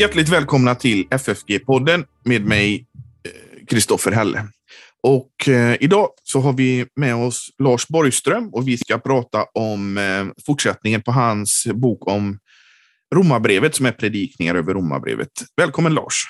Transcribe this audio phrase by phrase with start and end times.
[0.00, 2.86] Hjärtligt välkomna till FFG-podden med mig,
[3.24, 4.48] eh, Kristoffer Helle.
[5.02, 9.98] Och eh, idag så har vi med oss Lars Borgström och vi ska prata om
[9.98, 12.38] eh, fortsättningen på hans bok om
[13.14, 15.30] Romarbrevet som är predikningar över Romarbrevet.
[15.56, 16.24] Välkommen Lars!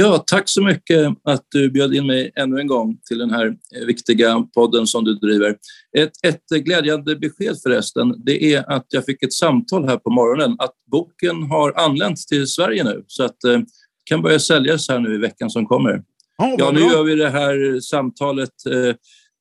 [0.00, 3.46] Ja, tack så mycket att du bjöd in mig ännu en gång till den här
[3.46, 5.56] eh, viktiga podden som du driver.
[5.98, 10.56] Ett, ett glädjande besked förresten, det är att jag fick ett samtal här på morgonen
[10.58, 13.60] att boken har anlänt till Sverige nu så att eh,
[14.04, 15.94] kan börja säljas här nu i veckan som kommer.
[16.38, 18.94] Oh, ja, nu gör vi det här samtalet eh,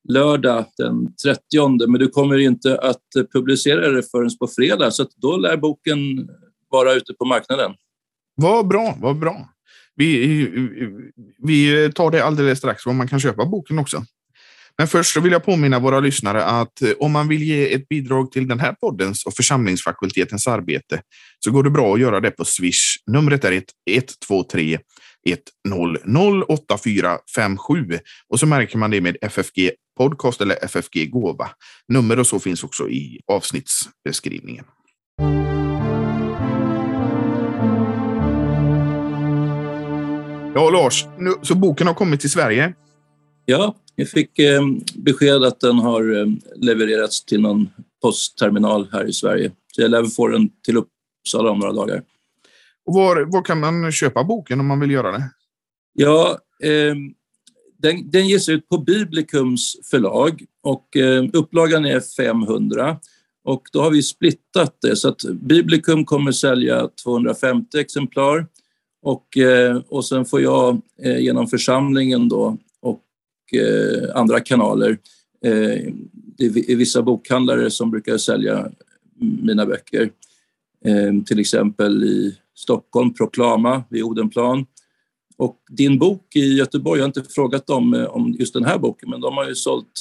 [0.09, 5.37] lördag den 30, men du kommer inte att publicera det förrän på fredag, så då
[5.37, 6.29] lär boken
[6.69, 7.71] vara ute på marknaden.
[8.35, 9.49] Vad bra, vad bra.
[9.97, 10.47] Vi,
[11.43, 14.05] vi tar det alldeles strax, var man kan köpa boken också.
[14.77, 17.87] Men först så vill jag påminna våra lyssnare att eh, om man vill ge ett
[17.87, 21.01] bidrag till den här poddens och församlingsfakultetens arbete
[21.39, 22.97] så går det bra att göra det på Swish.
[23.07, 24.79] Numret är 123
[26.47, 31.49] 8457 och så märker man det med FFG podcast eller FFG gåva.
[31.87, 34.65] Nummer och så finns också i avsnittsbeskrivningen.
[40.57, 42.73] Ja, Lars, nu, så boken har kommit till Sverige?
[43.45, 44.61] Ja, jag fick eh,
[44.95, 47.69] besked att den har eh, levererats till någon
[48.01, 49.51] postterminal här i Sverige.
[49.75, 52.03] Så jag lär få den till Uppsala om några dagar.
[52.85, 55.29] Och var, var kan man köpa boken om man vill göra det?
[55.93, 56.95] Ja, eh,
[57.77, 62.97] den, den ges ut på Biblikums förlag och eh, upplagan är 500.
[63.43, 68.47] Och då har vi splittat det så att Biblikum kommer sälja 250 exemplar
[69.01, 73.03] och, eh, och sen får jag eh, genom församlingen då och
[73.53, 74.97] eh, andra kanaler,
[76.37, 78.71] det är vissa bokhandlare som brukar sälja
[79.19, 80.09] mina böcker.
[81.25, 84.65] till exempel i Stockholm, Proklama vid Odenplan.
[85.37, 89.09] Och din bok i Göteborg, jag har inte frågat dem om just den här boken,
[89.09, 89.99] men de har ju sålt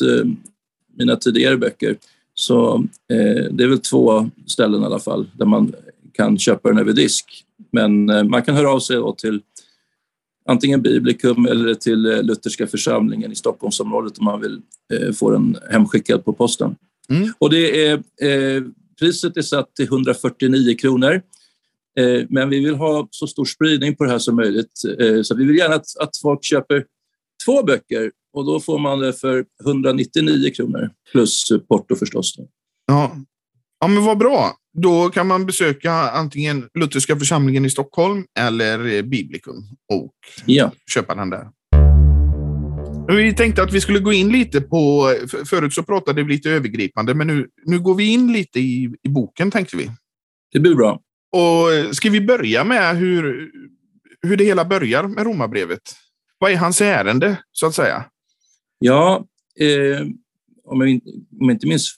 [0.98, 1.96] mina tidigare böcker.
[2.38, 2.74] Så
[3.12, 5.72] eh, det är väl två ställen i alla fall där man
[6.12, 7.45] kan köpa den över disk.
[7.72, 9.40] Men man kan höra av sig till
[10.48, 14.60] antingen Biblikum eller till Lutherska församlingen i Stockholmsområdet om man vill
[15.14, 16.76] få den hemskickad på posten.
[17.08, 17.28] Mm.
[17.38, 18.02] Och det är,
[18.98, 21.22] priset är satt till 149 kronor.
[21.98, 24.82] Eh, men vi vill ha så stor spridning på det här som möjligt.
[24.98, 26.84] Eh, så vi vill gärna att, att folk köper
[27.46, 32.34] två böcker och då får man det för 199 kronor plus porto förstås.
[32.86, 33.16] Ja.
[33.80, 34.56] ja, men vad bra.
[34.82, 39.56] Då kan man besöka antingen Lutherska församlingen i Stockholm eller Biblikum
[39.92, 40.14] och
[40.46, 40.72] ja.
[40.90, 41.48] köpa den där.
[43.08, 45.12] Vi tänkte att vi skulle gå in lite på,
[45.44, 49.08] förut så pratade vi lite övergripande, men nu, nu går vi in lite i, i
[49.08, 49.90] boken tänkte vi.
[50.52, 51.00] Det blir bra.
[51.32, 53.50] Och ska vi börja med hur,
[54.22, 55.82] hur det hela börjar med romabrevet?
[56.38, 58.04] Vad är hans ärende, så att säga?
[58.78, 59.26] Ja,
[59.60, 60.06] eh,
[60.64, 61.00] om, jag,
[61.40, 61.96] om jag inte minns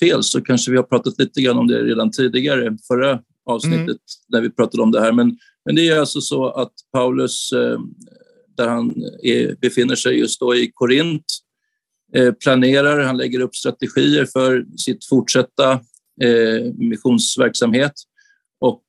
[0.00, 3.98] fel så kanske vi har pratat lite grann om det redan tidigare, förra avsnittet, mm.
[4.28, 5.12] när vi pratade om det här.
[5.12, 7.78] Men, men det är alltså så att Paulus, eh,
[8.56, 11.24] där han är, befinner sig just då i Korint,
[12.14, 15.72] eh, planerar, han lägger upp strategier för sitt fortsatta
[16.22, 17.92] eh, missionsverksamhet
[18.60, 18.82] och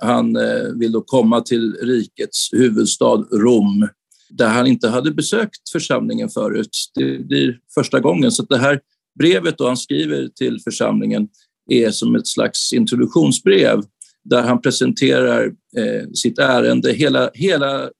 [0.00, 0.38] han
[0.78, 3.88] vill då komma till rikets huvudstad Rom
[4.30, 6.76] där han inte hade besökt församlingen förut.
[6.94, 8.32] Det blir första gången.
[8.32, 8.80] Så det här
[9.18, 11.28] brevet då han skriver till församlingen
[11.70, 13.82] är som ett slags introduktionsbrev
[14.24, 15.44] där han presenterar
[15.76, 17.90] eh, sitt ärende, hela, hela,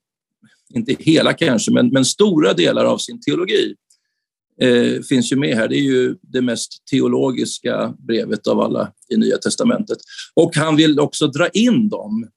[0.74, 3.74] inte hela kanske, men, men stora delar av sin teologi
[4.60, 5.68] eh, finns ju med här.
[5.68, 9.98] Det är ju det mest teologiska brevet av alla i Nya testamentet.
[10.34, 12.28] Och han vill också dra in dem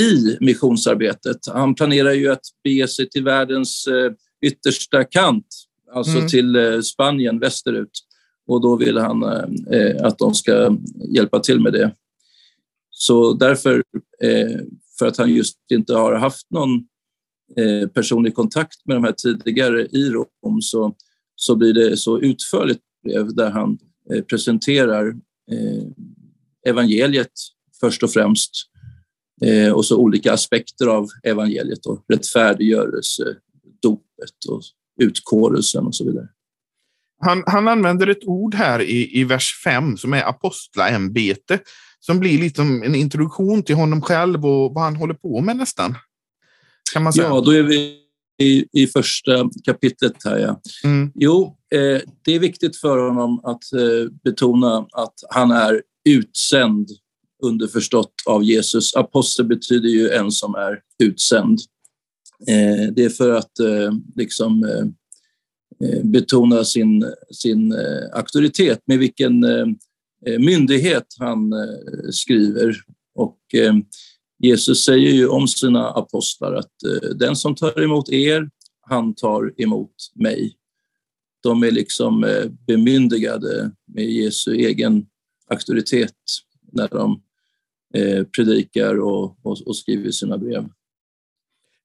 [0.00, 1.38] i missionsarbetet.
[1.46, 4.12] Han planerar ju att bege sig till världens eh,
[4.46, 5.46] yttersta kant,
[5.94, 6.28] alltså mm.
[6.28, 7.90] till eh, Spanien västerut.
[8.46, 9.22] Och då vill han
[9.70, 10.76] eh, att de ska
[11.08, 11.94] hjälpa till med det.
[12.90, 13.82] Så därför,
[14.22, 14.60] eh,
[14.98, 16.70] för att han just inte har haft någon
[17.56, 20.94] eh, personlig kontakt med de här tidigare i Rom så
[21.36, 23.78] så blir det så utförligt brev där han
[24.10, 25.08] eh, presenterar
[25.50, 25.86] eh,
[26.68, 27.32] evangeliet
[27.80, 28.50] först och främst
[29.44, 33.36] eh, och så olika aspekter av evangeliet då, rättfärdiggörelse,
[33.82, 34.62] dopet och
[35.00, 36.28] utkårelsen och så vidare.
[37.24, 41.58] Han, han använder ett ord här i, i vers 5 som är apostlaämbete
[42.00, 45.94] som blir lite en introduktion till honom själv och vad han håller på med nästan.
[46.92, 47.26] Kan man säga.
[47.28, 47.98] Ja, då är vi
[48.42, 50.38] i, i första kapitlet här.
[50.38, 50.60] Ja.
[50.84, 51.12] Mm.
[51.14, 56.88] Jo, eh, det är viktigt för honom att eh, betona att han är utsänd
[57.42, 58.94] underförstått av Jesus.
[58.96, 61.58] Apostel betyder ju en som är utsänd.
[62.48, 64.86] Eh, det är för att eh, liksom eh
[65.82, 69.66] Eh, betona sin, sin eh, auktoritet, med vilken eh,
[70.38, 71.52] myndighet han
[72.10, 72.76] skriver.
[73.14, 73.38] Och
[74.38, 76.72] Jesus säger ju om sina apostlar att
[77.14, 78.50] den som tar emot er,
[78.80, 80.56] han tar emot mig.
[81.42, 82.26] De är liksom
[82.66, 85.06] bemyndigade med Jesu egen
[85.50, 86.14] auktoritet
[86.72, 87.22] när de
[88.36, 90.68] predikar och, och, och, skriver sina brev.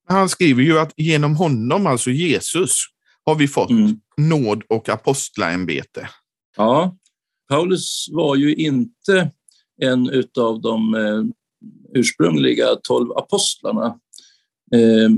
[0.05, 2.87] Han skriver ju att genom honom, alltså Jesus,
[3.27, 3.99] har vi fått mm.
[4.17, 6.09] nåd och apostlaämbete.
[6.57, 6.97] Ja,
[7.49, 9.31] Paulus var ju inte
[9.81, 11.23] en av de eh,
[11.93, 13.99] ursprungliga tolv apostlarna.
[14.75, 15.09] Eh,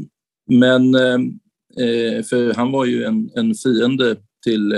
[0.50, 4.74] men, eh, för han var ju en, en fiende till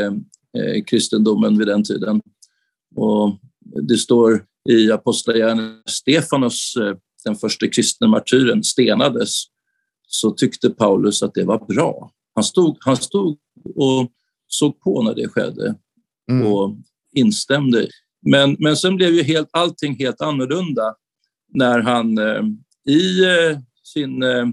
[0.88, 2.22] kristendomen vid den tiden.
[2.96, 3.40] Och
[3.88, 6.74] det står i Apostlagärningarna Stefanos,
[7.26, 9.44] den första kristna martyren, stenades
[10.08, 12.12] så tyckte Paulus att det var bra.
[12.42, 13.38] Han stod, han stod
[13.76, 14.12] och
[14.48, 15.76] såg på när det skedde
[16.32, 16.48] mm.
[16.48, 16.76] och
[17.16, 17.88] instämde.
[18.22, 20.96] Men, men sen blev ju helt, allting helt annorlunda
[21.54, 22.44] när han eh,
[22.94, 24.46] i eh, sin eh,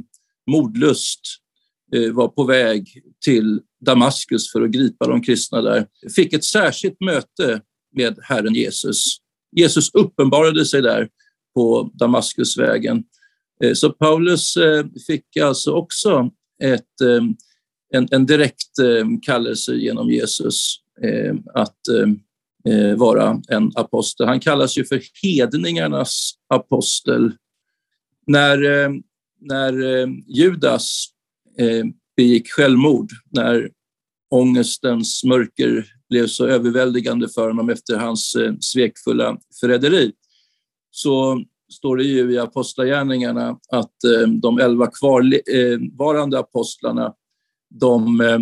[0.50, 1.20] modlust
[1.94, 5.86] eh, var på väg till Damaskus för att gripa de kristna där.
[6.16, 7.60] Fick ett särskilt möte
[7.96, 9.16] med Herren Jesus.
[9.56, 11.08] Jesus uppenbarade sig där
[11.54, 13.04] på Damaskusvägen.
[13.64, 16.30] Eh, så Paulus eh, fick alltså också
[16.62, 17.00] ett,
[17.94, 21.88] en, en direkt eh, kallelse genom Jesus eh, att
[22.68, 24.26] eh, vara en apostel.
[24.26, 27.32] Han kallas ju för hedningarnas apostel.
[28.26, 28.58] När,
[29.40, 29.72] när
[30.38, 31.06] Judas
[32.16, 33.70] begick självmord, när
[34.30, 40.12] ångestens mörker blev så överväldigande för honom efter hans eh, svekfulla förräderi,
[40.90, 47.14] så står det ju i Apostlagärningarna att eh, de elva kvarvarande eh, apostlarna
[47.70, 48.40] de eh,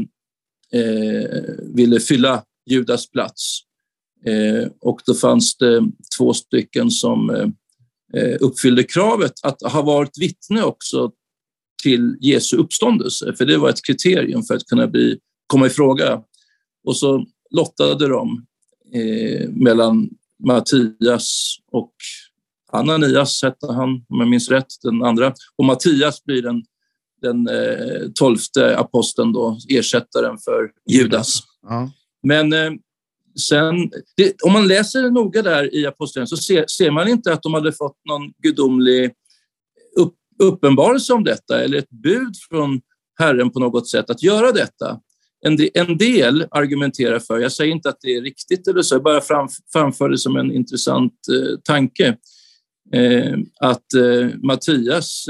[0.81, 1.43] eh,
[1.75, 3.61] ville fylla Judas plats.
[4.27, 5.83] Eh, och då fanns det
[6.19, 7.53] två stycken som
[8.41, 11.13] uppfyllde kravet att ha varit vittne också
[11.83, 16.23] till Jesu uppståndelse, för det var ett kriterium för att kunna bli, komma i fråga.
[16.85, 18.47] Och så lottade de
[18.93, 20.09] eh, mellan
[20.45, 21.93] Mattias och
[22.73, 25.35] Ananias, hette han om jag minns rätt, den andra.
[25.57, 26.65] Och Mattias blir den,
[27.29, 31.39] den eh, tolfte aposteln, då, ersättaren för Judas.
[31.63, 31.91] Ja.
[32.23, 32.71] Men eh,
[33.49, 37.43] sen, det, om man läser noga där i aposteln så ser, ser, man inte att
[37.43, 39.13] de hade fått någon gudomlig
[39.97, 42.81] upp, uppenbarelse om detta eller ett bud från
[43.19, 45.01] Herren på något sätt att göra detta
[45.75, 49.21] en del argumenterar för, jag säger inte att det är riktigt eller så, jag bara
[49.73, 52.17] framför det som en intressant eh, tanke,
[52.93, 55.27] eh, att eh, Mattias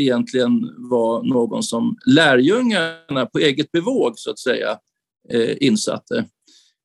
[0.00, 4.78] egentligen var någon som lärjungarna på eget bevåg så att säga
[5.30, 6.24] eh, insatte.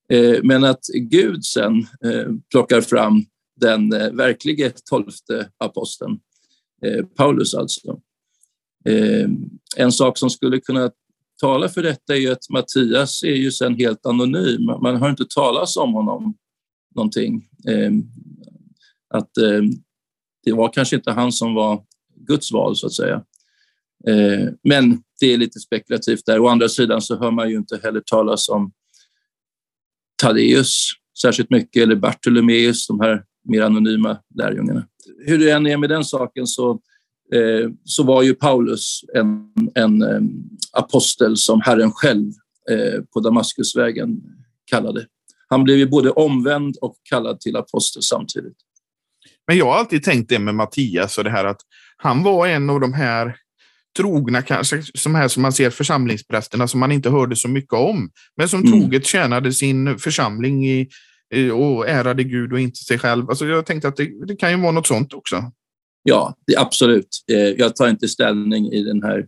[0.10, 3.26] Eh, men att Gud sen eh, plockar fram
[3.56, 6.20] den verkliga tolfte aposteln,
[7.16, 8.00] Paulus alltså.
[9.78, 10.92] En sak som skulle kunna
[11.42, 14.66] tala för detta är ju att Mattias är ju sen helt anonym.
[14.66, 16.38] Man har inte talat om honom
[16.96, 17.48] någonting.
[19.10, 19.30] Att
[20.46, 21.84] det var kanske inte han som var
[22.28, 23.24] Guds val så att säga.
[24.08, 26.40] Eh, men det är lite spekulativt där.
[26.40, 28.72] Å andra sidan så hör man ju inte heller talas om
[30.22, 30.90] Taddeus
[31.22, 34.88] särskilt mycket eller Bartolomeus, de här mer anonyma lärjungarna.
[35.26, 36.82] Hur det än är med den saken så
[37.34, 40.22] Eh, så var ju Paulus en, en eh,
[40.72, 42.32] apostel som Herren själv
[42.72, 44.22] eh, på Damaskusvägen
[44.66, 45.06] kallade.
[45.48, 48.58] Han blev ju både omvänd och kallad till apostel samtidigt.
[49.48, 51.62] Men jag har alltid tänkt det med Mattias och det här att
[51.98, 53.36] han var en av de här
[53.98, 58.10] trogna, kanske som här som man ser församlingsprästerna som man inte hörde så mycket om,
[58.38, 58.72] men som mm.
[58.72, 60.90] troget tjänade sin församling i,
[61.54, 63.30] och ärade Gud och inte sig själv.
[63.30, 65.52] Alltså jag tänkte att det, det kan ju vara något sånt också.
[66.04, 67.08] Ja, det, absolut.
[67.32, 69.28] Eh, jag tar inte ställning i den här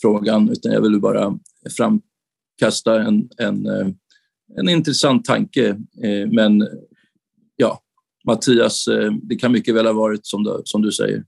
[0.00, 1.38] frågan utan jag vill bara
[1.76, 3.88] framkasta en, en, eh,
[4.58, 5.68] en intressant tanke.
[6.02, 6.68] Eh, men
[7.56, 7.80] ja,
[8.26, 8.88] Mattias,
[9.22, 11.24] det kan mycket väl ha varit som du, som du säger.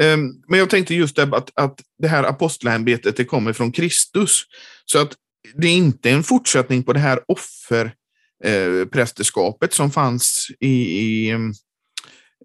[0.00, 4.42] Ehm, men jag tänkte just det att, att det här apostlämbetet det kommer från Kristus.
[4.84, 5.16] Så att
[5.54, 11.52] det är inte en fortsättning på det här offerprästerskapet eh, som fanns i, i ehm,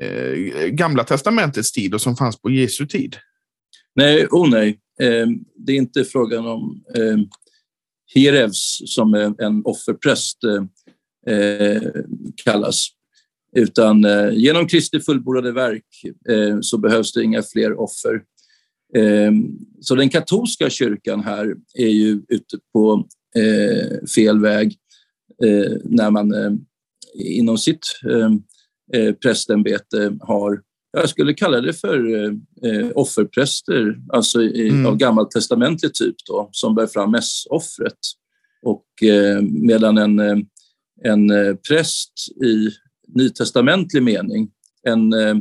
[0.02, 0.34] eh,
[0.68, 3.18] Gamla testamentets tid och som fanns på Jesu tid?
[3.96, 4.80] Nej, oh nej.
[5.02, 6.84] Ehm, det är inte frågan om
[8.16, 10.38] Herevs som en offerpräst
[11.28, 11.82] eh,
[12.44, 12.88] kallas.
[13.58, 15.86] Utan eh, genom Kristi fullbordade verk
[16.30, 18.22] eh, så behövs det inga fler offer.
[18.96, 19.32] Eh,
[19.82, 24.76] så den katolska kyrkan här är ju ute på eh, fel väg
[25.44, 26.52] eh, när man eh,
[27.16, 27.86] inom sitt
[29.22, 30.62] prästämbete har
[30.98, 34.86] jag skulle kalla det för eh, offerpräster, alltså i, mm.
[34.86, 37.98] av gammaltestamentlig typ då, som bär fram mässoffret.
[38.62, 40.20] Och eh, medan en,
[41.04, 41.28] en
[41.68, 42.70] präst i
[43.08, 44.52] nytestamentlig mening,
[44.84, 45.36] en, eh,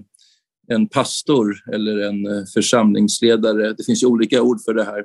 [0.68, 5.04] en pastor eller en eh, församlingsledare, det finns ju olika ord för det här,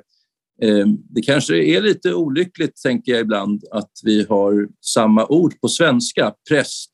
[0.62, 5.68] eh, det kanske är lite olyckligt, tänker jag ibland, att vi har samma ord på
[5.68, 6.90] svenska, präst,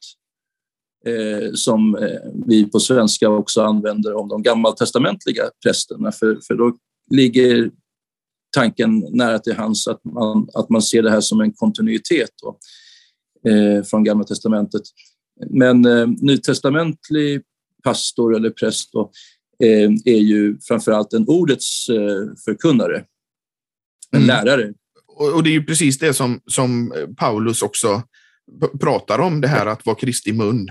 [1.54, 1.99] som
[2.46, 6.76] vi på svenska också använder om de gammaltestamentliga prästerna, för, för då
[7.11, 7.70] ligger
[8.56, 12.58] tanken nära till hands att man, att man ser det här som en kontinuitet då,
[13.50, 14.82] eh, från Gamla testamentet.
[15.50, 17.42] Men eh, nytestamentlig
[17.84, 19.10] pastor eller präst då,
[19.62, 23.04] eh, är ju framför allt en ordets eh, förkunnare
[24.10, 24.26] en mm.
[24.26, 24.72] lärare.
[25.06, 28.02] Och, och, det är ju precis det som, som Paulus också
[28.80, 30.68] pratar om, det här att vara Kristi mun.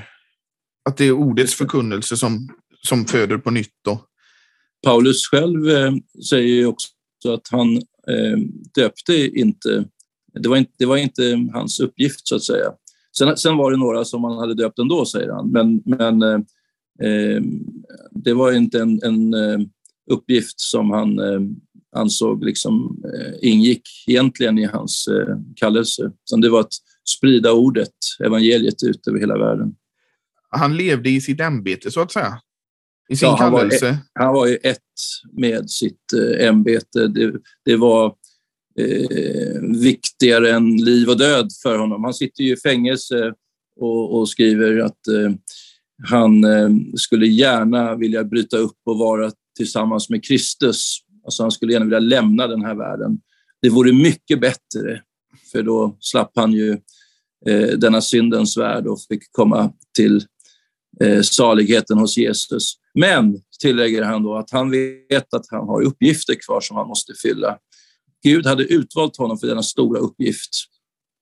[0.90, 2.50] Att det är ordets förkunnelse som,
[2.82, 3.74] som föder på nytt.
[3.86, 4.06] Då.
[4.86, 5.94] Paulus själv eh,
[6.30, 6.88] säger ju också
[7.28, 8.38] att han eh,
[8.76, 9.86] döpte inte
[10.42, 12.72] det var inte, det var inte hans uppgift så att säga.
[13.18, 16.40] Sen, sen var det några som han hade döpt ändå, säger han, men, men eh,
[17.08, 17.42] eh
[18.12, 19.60] det var inte en, en eh,
[20.12, 21.40] uppgift som han eh,
[21.96, 23.04] ansåg liksom,
[23.42, 25.10] ingick egentligen i hans
[25.56, 26.12] kallelse.
[26.24, 26.74] Så det var att
[27.18, 27.94] sprida ordet,
[28.26, 29.76] evangeliet ut över hela världen.
[30.50, 32.40] Han levde i sitt ämbete så att säga?
[33.10, 33.86] I sin ja, kallelse?
[33.86, 34.80] Han var, han var ju ett
[35.32, 37.08] med sitt ämbete.
[37.08, 37.34] Det,
[37.66, 38.16] det var
[38.80, 42.04] eh, viktigare än liv och död för honom.
[42.04, 43.34] Han sitter ju i fängelse
[43.80, 45.32] och, och skriver att eh,
[46.10, 51.74] han eh, skulle gärna vilja bryta upp och vara tillsammans med Kristus Alltså han skulle
[51.74, 53.18] gärna vilja lämna den här världen.
[53.62, 55.02] Det vore mycket bättre,
[55.52, 56.72] för då slapp han ju
[57.48, 60.24] eh, denna syndens värld och fick komma till
[61.02, 62.74] eh, saligheten hos Jesus.
[62.94, 67.14] Men, tillägger han då, att han vet att han har uppgifter kvar som han måste
[67.22, 67.58] fylla.
[68.26, 70.50] Gud hade utvalt honom för denna stora uppgift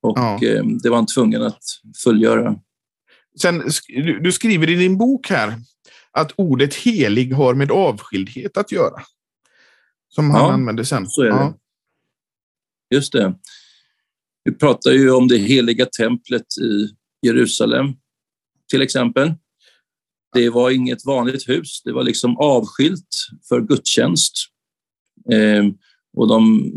[0.02, 0.44] och ja.
[0.44, 1.64] eh, det var han tvungen att
[2.04, 2.56] fullgöra.
[3.42, 3.64] Sen,
[4.22, 5.56] du skriver i din bok här
[6.12, 9.02] att ordet helig har med avskildhet att göra.
[10.10, 11.08] Som han ja, använde sen.
[11.08, 11.56] Så är ja.
[12.90, 12.96] det.
[12.96, 13.36] Just det.
[14.44, 16.90] Vi pratar ju om det heliga templet i
[17.28, 17.86] Jerusalem,
[18.70, 19.34] till exempel.
[20.34, 24.34] Det var inget vanligt hus, det var liksom avskilt för gudstjänst.
[26.14, 26.72] Och de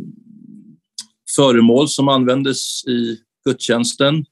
[1.36, 4.24] föremål som användes i gudstjänsten,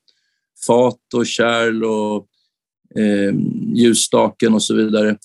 [0.66, 2.28] fat och kärl och
[3.00, 3.34] eh,
[3.74, 5.16] ljusstaken och så vidare,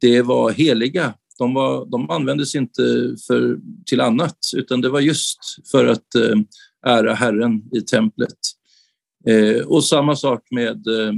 [0.00, 2.82] det var heliga de, var, de användes inte
[3.26, 5.38] för, till annat, utan det var just
[5.70, 6.36] för att eh,
[6.86, 8.38] ära Herren i templet.
[9.26, 11.12] Eh, och samma sak med eh,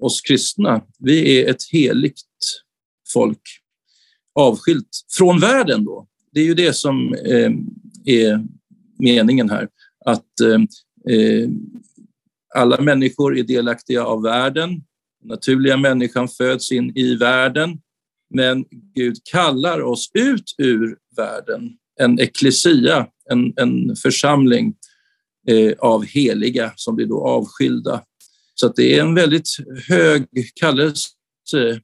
[0.00, 0.82] oss kristna.
[0.98, 2.22] Vi är ett heligt
[3.12, 3.42] folk,
[4.34, 5.84] avskilt från världen.
[5.84, 6.08] Då.
[6.36, 7.52] Det är ju det som eh,
[8.04, 8.44] är
[8.98, 9.68] meningen här,
[10.04, 11.48] att eh,
[12.54, 14.70] alla människor är delaktiga av världen.
[15.20, 17.78] Den naturliga människan föds in i världen
[18.34, 18.64] men
[18.94, 24.74] Gud kallar oss ut ur världen, en eklesia, en, en församling
[25.48, 28.02] eh, av heliga som blir då avskilda.
[28.54, 29.48] Så det är en väldigt
[29.88, 30.26] hög
[30.60, 31.08] kallelse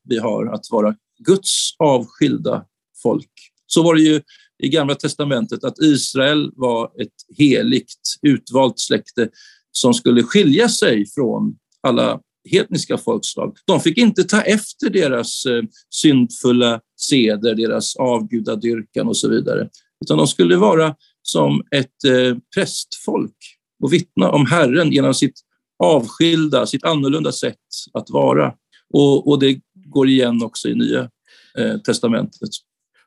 [0.02, 2.64] vi har att vara Guds avskilda
[3.02, 3.51] folk.
[3.74, 4.20] Så var det ju
[4.62, 9.28] i Gamla testamentet att Israel var ett heligt utvalt släkte
[9.72, 13.56] som skulle skilja sig från alla hedniska folkslag.
[13.66, 19.68] De fick inte ta efter deras eh, syndfulla seder, deras avgudadyrkan och så vidare,
[20.04, 23.36] utan de skulle vara som ett eh, prästfolk
[23.82, 25.40] och vittna om Herren genom sitt
[25.78, 27.56] avskilda, sitt annorlunda sätt
[27.92, 28.54] att vara.
[28.94, 31.10] Och, och det går igen också i Nya
[31.58, 32.50] eh, testamentet.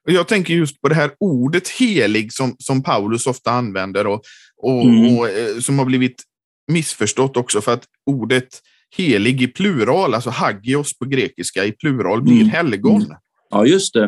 [0.06, 4.22] Jag tänker just på det här ordet helig som, som Paulus ofta använder och,
[4.58, 5.18] och, mm.
[5.18, 6.24] och eh, som har blivit
[6.72, 8.62] missförstått också för att ordet
[8.98, 12.50] helig i plural, alltså hagios på grekiska i plural blir mm.
[12.50, 13.02] helgon.
[13.02, 13.18] Mm.
[13.50, 14.04] Ja, just det.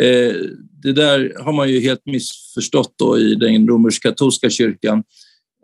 [0.00, 0.34] Eh,
[0.82, 5.04] det där har man ju helt missförstått då i den romersk-katolska kyrkan.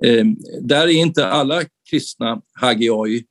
[0.04, 0.24] Eh,
[0.60, 3.24] där är inte alla kristna hagioi,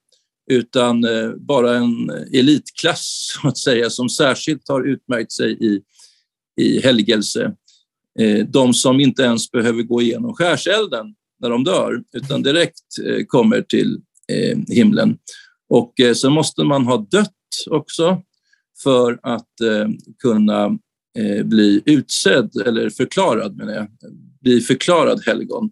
[0.52, 5.82] utan eh, bara en elitklass så att säga, som särskilt har utmärkt sig i,
[6.62, 7.54] i helgelse.
[8.20, 13.26] Eh, de som inte ens behöver gå igenom skärselden när de dör, utan direkt eh,
[13.26, 15.18] kommer till Eh, himlen.
[15.70, 17.32] Och sen måste man ha dött
[17.70, 18.22] också
[18.84, 19.50] för att
[20.22, 20.78] kunna
[21.44, 23.88] bli utsedd, eller förklarad menar jag,
[24.42, 25.70] bli förklarad helgon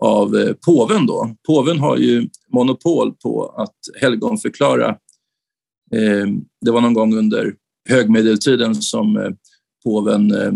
[0.00, 1.06] av påven.
[1.06, 1.36] Då.
[1.46, 4.96] Påven har ju monopol på att helgonförklara.
[6.60, 7.54] Det var någon gång under
[7.88, 9.36] högmedeltiden som
[9.84, 10.52] påven eh,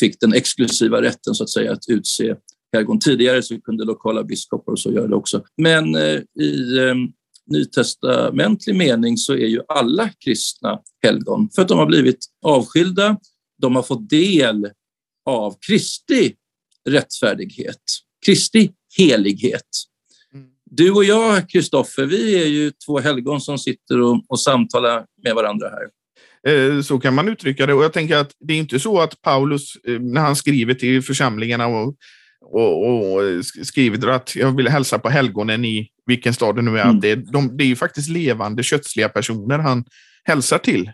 [0.00, 2.34] fick den exklusiva rätten så att säga att utse
[2.72, 3.00] helgon.
[3.00, 5.44] Tidigare så kunde lokala biskopar och så göra det också.
[5.56, 6.94] Men eh, i eh,
[7.46, 13.16] nytestamentlig mening så är ju alla kristna helgon för att de har blivit avskilda.
[13.62, 14.70] De har fått del
[15.24, 16.34] av Kristi
[16.88, 17.82] rättfärdighet,
[18.26, 19.62] Kristi helighet.
[20.34, 20.46] Mm.
[20.64, 25.34] Du och jag, Kristoffer, vi är ju två helgon som sitter och, och samtalar med
[25.34, 25.88] varandra här.
[26.46, 27.74] Eh, så kan man uttrycka det.
[27.74, 31.02] Och jag tänker att det är inte så att Paulus, eh, när han skriver till
[31.02, 31.96] församlingarna och,
[32.40, 36.84] och, och skriver att jag vill hälsa på helgonen i vilken stad det nu är,
[36.84, 37.00] mm.
[37.00, 39.84] det, de, det är ju faktiskt levande kötsliga personer han
[40.24, 40.90] hälsar till.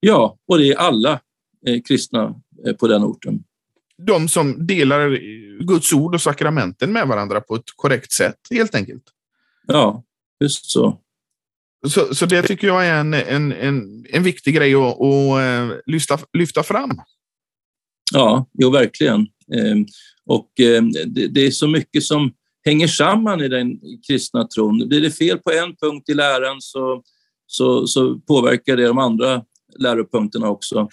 [0.00, 1.20] Ja, och det är alla
[1.66, 2.34] eh, kristna
[2.66, 3.44] eh, på den orten.
[4.06, 5.18] De som delar
[5.64, 9.02] Guds ord och sakramenten med varandra på ett korrekt sätt, helt enkelt.
[9.66, 10.04] Ja,
[10.40, 11.00] just så.
[11.88, 15.78] Så, så det tycker jag är en, en, en, en viktig grej att, att eh,
[15.86, 16.90] lyfta, lyfta fram.
[18.12, 19.26] Ja, jo, verkligen.
[19.54, 19.86] Ehm,
[20.26, 22.32] och ehm, det, det är så mycket som
[22.64, 24.88] hänger samman i den kristna tron.
[24.88, 27.02] Blir det fel på en punkt i läran så,
[27.46, 29.42] så, så påverkar det de andra
[29.78, 30.88] läropunkterna också.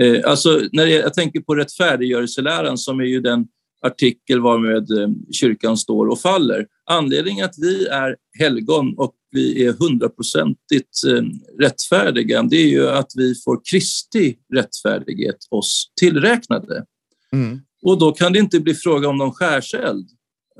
[0.00, 3.46] Eh, alltså, när jag tänker på rättfärdiggörelseläran som är ju den
[3.82, 6.66] artikel varmed eh, kyrkan står och faller.
[6.90, 11.22] Anledningen att vi är helgon och vi är hundraprocentigt eh,
[11.60, 16.84] rättfärdiga, det är ju att vi får Kristi rättfärdighet oss tillräknade.
[17.32, 17.60] Mm.
[17.82, 20.08] Och då kan det inte bli fråga om någon skärseld,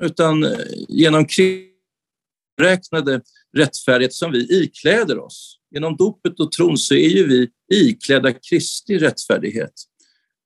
[0.01, 0.59] utan eh,
[0.89, 1.27] genom
[2.61, 3.21] räknade
[3.57, 5.57] rättfärdighet som vi ikläder oss.
[5.71, 9.73] Genom dopet och tron så är ju vi iklädda Kristi rättfärdighet.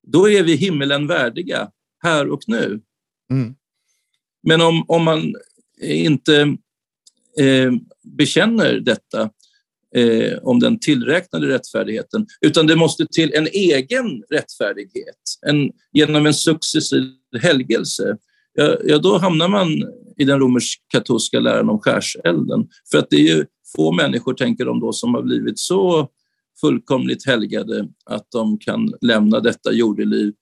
[0.07, 1.71] Då är vi himmelen värdiga
[2.03, 2.81] här och nu.
[3.31, 3.55] Mm.
[4.43, 5.35] Men om, om man
[5.81, 6.57] inte
[7.39, 7.73] eh,
[8.05, 9.31] bekänner detta
[9.97, 16.35] eh, om den tillräknade rättfärdigheten, utan det måste till en egen rättfärdighet en, genom en
[16.35, 17.11] successiv
[17.43, 18.17] helgelse,
[18.55, 19.69] ja, ja, då hamnar man
[20.19, 22.69] i den romersk-katolska läran om skärselden.
[22.91, 26.09] För att det är ju få människor, tänker de då, som har blivit så
[26.61, 30.33] fullkomligt helgade att de kan lämna detta jordeliv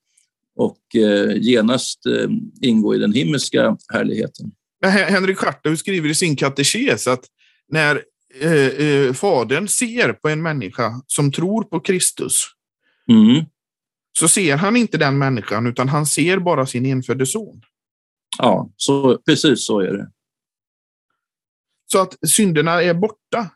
[0.55, 2.29] och eh, genast eh,
[2.61, 4.51] ingå i den himmelska härligheten.
[4.85, 7.25] Henrik Schartau skriver i sin katekes att
[7.73, 8.03] när
[8.41, 12.41] eh, eh, fadern ser på en människa som tror på Kristus
[13.09, 13.45] mm.
[14.19, 17.61] så ser han inte den människan utan han ser bara sin enfödde son.
[18.37, 20.11] Ja, så, precis så är det.
[21.91, 23.49] Så att synderna är borta.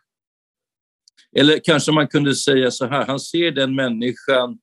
[1.36, 4.58] Eller kanske man kunde säga så här, han ser den människan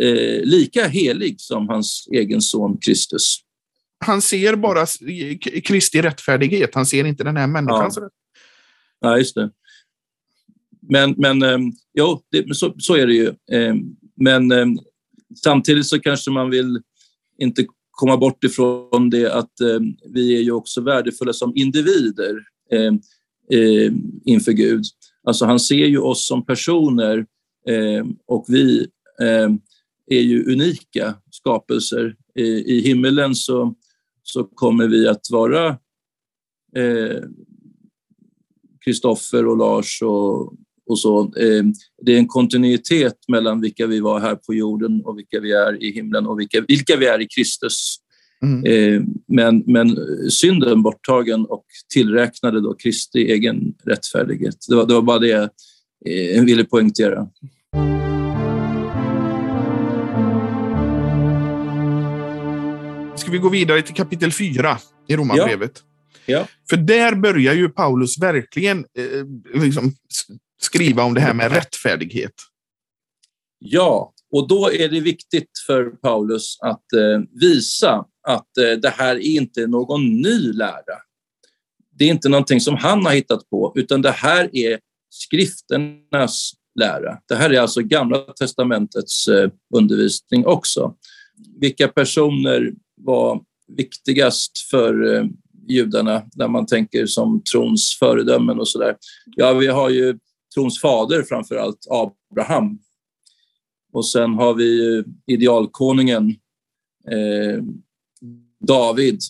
[0.00, 3.40] eh, lika helig som hans egen son Kristus.
[4.04, 4.86] Han ser bara
[5.64, 8.02] Kristi rättfärdighet, han ser inte den här människans ja.
[8.02, 8.12] rätt.
[9.00, 9.50] Ja, just det.
[10.80, 13.32] Men, men ehm, jo, det, så, så är det ju.
[13.52, 14.78] Ehm, men ehm,
[15.44, 16.82] samtidigt så kanske man vill
[17.38, 19.52] inte komma bort ifrån det att
[20.04, 22.42] vi är ju också värdefulla som individer
[24.24, 24.84] inför Gud.
[25.24, 27.26] Alltså han ser ju oss som personer
[28.26, 28.86] och vi
[30.06, 32.16] är ju unika skapelser.
[32.34, 33.74] I, i himmelen så,
[34.22, 35.68] så kommer vi att vara
[36.76, 37.22] eh,
[38.88, 40.52] Kristoffer och Lars och,
[40.88, 41.32] och så.
[42.02, 45.82] Det är en kontinuitet mellan vilka vi var här på jorden och vilka vi är
[45.82, 47.96] i himlen och vilka, vilka vi är i Kristus.
[48.42, 49.04] Mm.
[49.28, 49.96] Men, men
[50.30, 54.56] synden borttagen och tillräknade då Kristi egen rättfärdighet.
[54.68, 55.42] Det var, det var bara det jag
[56.06, 57.28] eh, ville poängtera.
[63.16, 65.82] Ska vi gå vidare till kapitel 4 i Romarbrevet?
[66.28, 66.46] Ja.
[66.70, 69.94] För där börjar ju Paulus verkligen eh, liksom
[70.60, 72.34] skriva om det här med rättfärdighet.
[73.58, 79.16] Ja, och då är det viktigt för Paulus att eh, visa att eh, det här
[79.16, 80.98] är inte någon ny lära.
[81.98, 84.78] Det är inte någonting som han har hittat på, utan det här är
[85.10, 87.18] skrifternas lära.
[87.28, 90.94] Det här är alltså Gamla testamentets eh, undervisning också.
[91.60, 93.40] Vilka personer var
[93.76, 95.24] viktigast för eh,
[95.70, 98.96] judarna när man tänker som trons föredömen och sådär.
[99.36, 100.18] Ja, vi har ju
[100.54, 102.78] trons fader framför allt, Abraham.
[103.92, 106.30] Och sen har vi idealkonungen
[107.10, 107.62] eh,
[108.66, 109.20] David,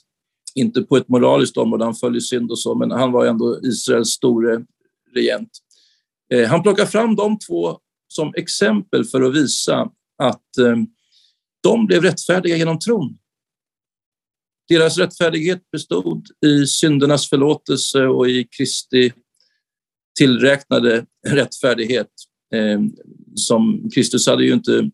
[0.55, 3.61] inte på ett moraliskt område, han föll i synd och så, men han var ändå
[3.63, 4.65] Israels store
[5.15, 5.51] regent.
[6.35, 9.91] Eh, han plockar fram de två som exempel för att visa
[10.23, 10.77] att eh,
[11.63, 13.19] de blev rättfärdiga genom tron.
[14.69, 19.13] Deras rättfärdighet bestod i syndernas förlåtelse och i Kristi
[20.19, 22.09] tillräknade rättfärdighet.
[22.55, 22.81] Eh,
[23.35, 24.91] som Kristus hade ju inte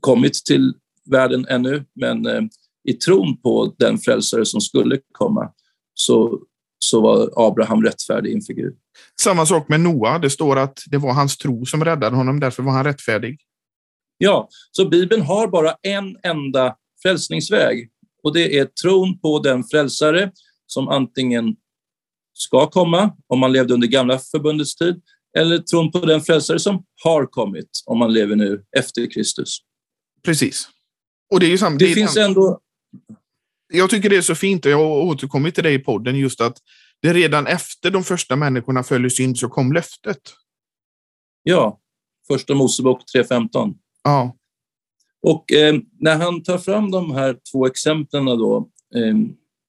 [0.00, 0.74] kommit till
[1.10, 2.42] världen ännu, men eh,
[2.88, 5.52] i tron på den frälsare som skulle komma
[5.94, 6.40] så,
[6.78, 8.76] så var Abraham rättfärdig inför Gud.
[9.20, 10.18] Samma sak med Noa.
[10.18, 13.40] Det står att det var hans tro som räddade honom, därför var han rättfärdig.
[14.18, 17.90] Ja, så Bibeln har bara en enda frälsningsväg
[18.22, 20.32] och det är tron på den frälsare
[20.66, 21.56] som antingen
[22.32, 25.02] ska komma om man levde under gamla förbundets tid
[25.38, 29.58] eller tron på den frälsare som har kommit om man lever nu efter Kristus.
[30.22, 30.68] Precis.
[31.30, 31.76] Och det är ju samma.
[31.76, 32.60] Det, det finns ändå...
[33.72, 36.40] Jag tycker det är så fint och jag har återkommit till det i podden just
[36.40, 36.58] att
[37.02, 40.20] det redan efter de första människorna föll synd så kom löftet.
[41.42, 41.80] Ja,
[42.28, 43.74] första Mosebok 3.15.
[44.02, 44.36] Ja.
[45.22, 49.16] Och eh, när han tar fram de här två exemplen då, eh,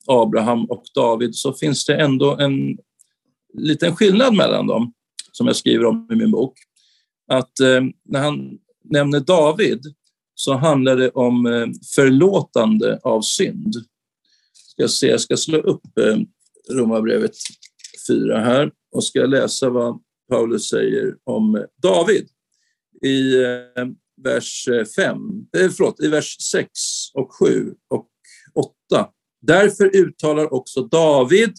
[0.08, 2.78] Abraham och David, så finns det ändå en
[3.54, 4.94] liten skillnad mellan dem,
[5.32, 6.54] som jag skriver om i min bok.
[7.28, 9.82] Att eh, när han nämner David
[10.36, 13.76] så handlar det om eh, förlåtande av synd.
[14.54, 16.18] Ska se, jag ska slå upp eh,
[16.70, 17.32] Romarbrevet
[18.08, 22.28] 4 här och ska läsa vad Paulus säger om David
[23.02, 23.88] i eh,
[24.24, 25.18] vers eh, 5,
[25.58, 26.70] eh, förlåt, i vers 6
[27.14, 28.08] och 7 och
[28.90, 29.10] 8.
[29.42, 31.54] Därför uttalar också David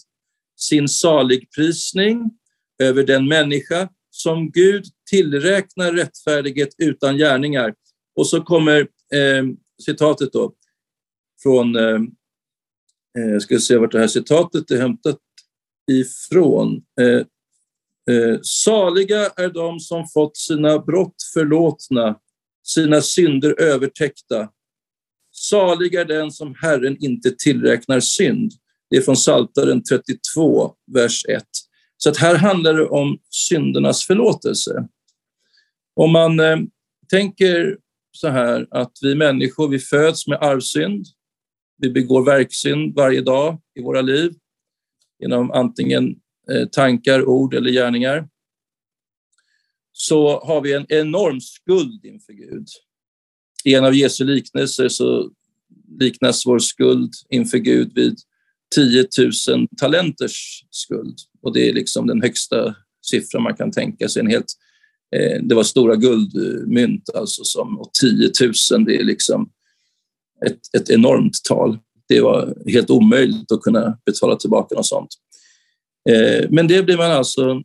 [0.59, 2.31] sin saligprisning
[2.83, 7.73] över den människa som Gud tillräknar rättfärdighet utan gärningar.
[8.15, 8.79] Och så kommer
[9.13, 9.45] eh,
[9.85, 10.53] citatet då
[11.43, 11.99] från, eh,
[13.13, 15.19] jag ska se vart det här citatet är hämtat
[15.91, 16.83] ifrån.
[17.01, 17.25] Eh,
[18.15, 22.19] eh, Saliga är de som fått sina brott förlåtna
[22.63, 24.49] sina synder övertäckta.
[25.31, 28.51] Salig är den som Herren inte tillräknar synd.
[28.89, 31.43] Det är från Saltaren 32, vers 1.
[31.97, 34.87] Så att här handlar det om syndernas förlåtelse.
[35.95, 36.57] Om man eh,
[37.09, 37.77] tänker
[38.11, 41.05] så här att vi människor, vi föds med arvsynd.
[41.77, 44.33] Vi begår verksynd varje dag i våra liv
[45.19, 46.15] genom antingen
[46.51, 48.27] eh, tankar, ord eller gärningar
[49.93, 52.67] så har vi en enorm skuld inför Gud.
[53.63, 55.31] I en av Jesu liknelser så
[55.99, 58.19] liknas vår skuld inför Gud vid
[58.75, 59.07] 10
[59.49, 61.17] 000 talenters skuld.
[61.41, 64.19] Och det är liksom den högsta siffran man kan tänka sig.
[64.19, 64.53] En helt,
[65.15, 68.31] eh, det var stora guldmynt, alltså som, och 10
[68.71, 69.49] 000 det är liksom
[70.45, 71.79] ett, ett enormt tal.
[72.07, 75.09] Det var helt omöjligt att kunna betala tillbaka något sånt.
[76.09, 77.63] Eh, men det blir man alltså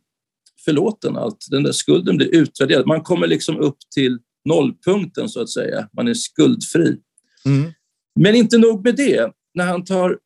[0.65, 1.45] förlåten allt.
[1.49, 2.87] Den där skulden blir utvärderad.
[2.87, 5.89] Man kommer liksom upp till nollpunkten så att säga.
[5.93, 6.97] Man är skuldfri.
[7.45, 7.71] Mm.
[8.15, 9.31] Men inte nog med det.
[9.53, 10.17] När han tar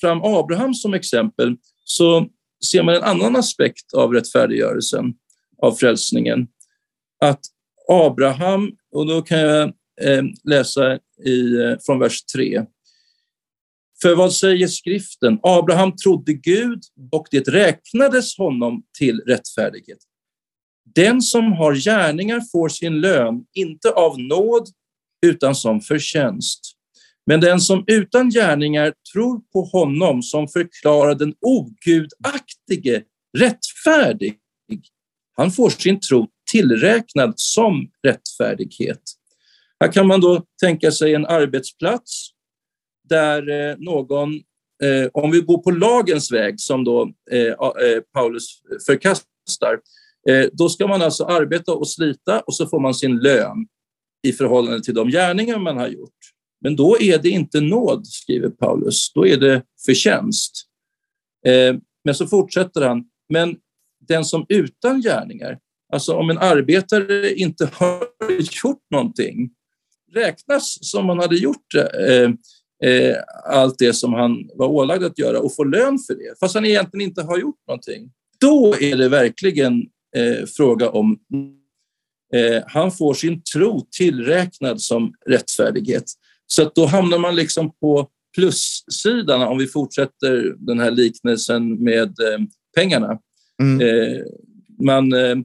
[0.00, 2.26] fram Abraham som exempel så
[2.70, 5.14] ser man en annan aspekt av rättfärdiggörelsen,
[5.62, 6.46] av frälsningen.
[7.20, 7.40] Att
[7.88, 9.62] Abraham, och då kan jag
[10.02, 12.62] eh, läsa i, eh, från vers 3.
[14.02, 15.38] För vad säger skriften?
[15.42, 19.98] Abraham trodde Gud och det räknades honom till rättfärdighet.
[20.94, 24.68] Den som har gärningar får sin lön, inte av nåd
[25.26, 26.60] utan som förtjänst.
[27.26, 33.02] Men den som utan gärningar tror på honom som förklarar den ogudaktige
[33.38, 34.38] rättfärdig,
[35.36, 39.02] han får sin tro tillräknad som rättfärdighet.
[39.80, 42.31] Här kan man då tänka sig en arbetsplats
[43.12, 44.34] där eh, någon,
[44.82, 47.54] eh, om vi går på lagens väg som då eh,
[48.12, 49.80] Paulus förkastar,
[50.52, 53.66] då ska man alltså arbeta och slita och så får man sin lön
[54.22, 56.18] i förhållande till de gärningar man har gjort.
[56.60, 60.52] Men då är det inte nåd, skriver Paulus, då är det förtjänst.
[62.04, 63.56] Men så fortsätter han, men
[64.08, 65.58] den som utan gärningar,
[65.92, 68.06] alltså om en arbetare inte har
[68.64, 69.50] gjort någonting,
[70.14, 72.36] räknas som man hade gjort det
[72.84, 76.54] eh, allt det som han var ålagd att göra och få lön för det, fast
[76.54, 78.10] han egentligen inte har gjort någonting.
[78.40, 79.82] Då är det verkligen
[80.16, 81.18] eh, fråga om
[82.34, 86.04] eh, han får sin tro tillräknad som rättfärdighet.
[86.46, 92.38] Så då hamnar man liksom på plussidan om vi fortsätter den här liknelsen med eh,
[92.76, 93.18] pengarna.
[93.62, 93.80] Mm.
[93.80, 94.22] Eh,
[94.82, 95.36] man eh,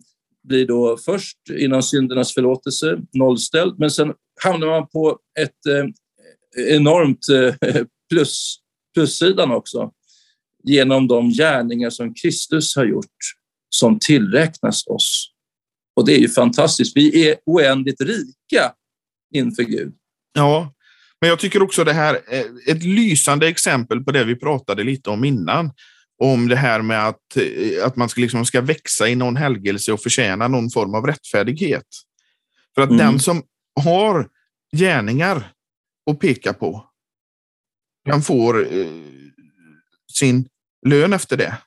[0.43, 5.91] blir då först inom syndernas förlåtelse nollställd, men sen hamnar man på ett
[6.57, 8.57] enormt eh, plus,
[8.93, 9.91] plussidan också
[10.63, 13.15] genom de gärningar som Kristus har gjort
[13.69, 15.31] som tillräknas oss.
[15.95, 16.97] Och det är ju fantastiskt.
[16.97, 18.73] Vi är oändligt rika
[19.33, 19.93] inför Gud.
[20.33, 20.73] Ja,
[21.21, 25.09] men jag tycker också det här är ett lysande exempel på det vi pratade lite
[25.09, 25.71] om innan.
[26.23, 27.37] Om det här med att,
[27.83, 31.85] att man ska, liksom ska växa i någon helgelse och förtjäna någon form av rättfärdighet.
[32.75, 32.97] För att mm.
[32.97, 33.43] den som
[33.81, 34.27] har
[34.75, 35.51] gärningar
[36.07, 36.89] att peka på,
[38.05, 38.87] den får eh,
[40.13, 40.49] sin
[40.85, 41.57] lön efter det.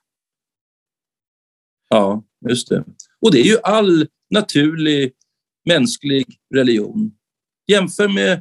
[1.89, 2.85] Ja, just det.
[3.21, 5.13] Och det är ju all naturlig
[5.65, 7.11] mänsklig religion.
[7.67, 8.33] Jämför med,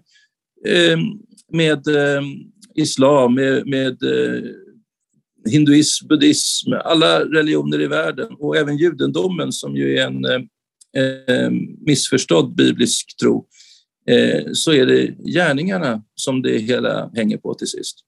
[0.67, 0.99] eh,
[1.53, 2.23] med eh,
[2.75, 4.43] islam, med, med eh,
[5.51, 11.51] hinduism, buddhism, alla religioner i världen och även judendomen som ju är en eh,
[11.87, 13.45] missförstådd biblisk tro, eh,
[14.53, 18.01] så är det gärningarna som det hela hänger på till sist.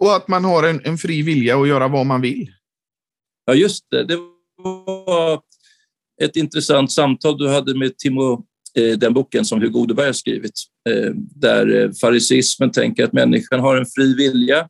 [0.00, 2.50] Och att man har en, en fri vilja att göra vad man vill.
[3.44, 4.04] Ja, just det.
[4.04, 4.16] Det
[4.64, 5.40] var
[6.22, 8.46] ett intressant samtal du hade med Timo,
[8.78, 10.54] eh, den boken som Hugo Odeberg har skrivit,
[10.90, 14.68] eh, där eh, farisismen tänker att människan har en fri vilja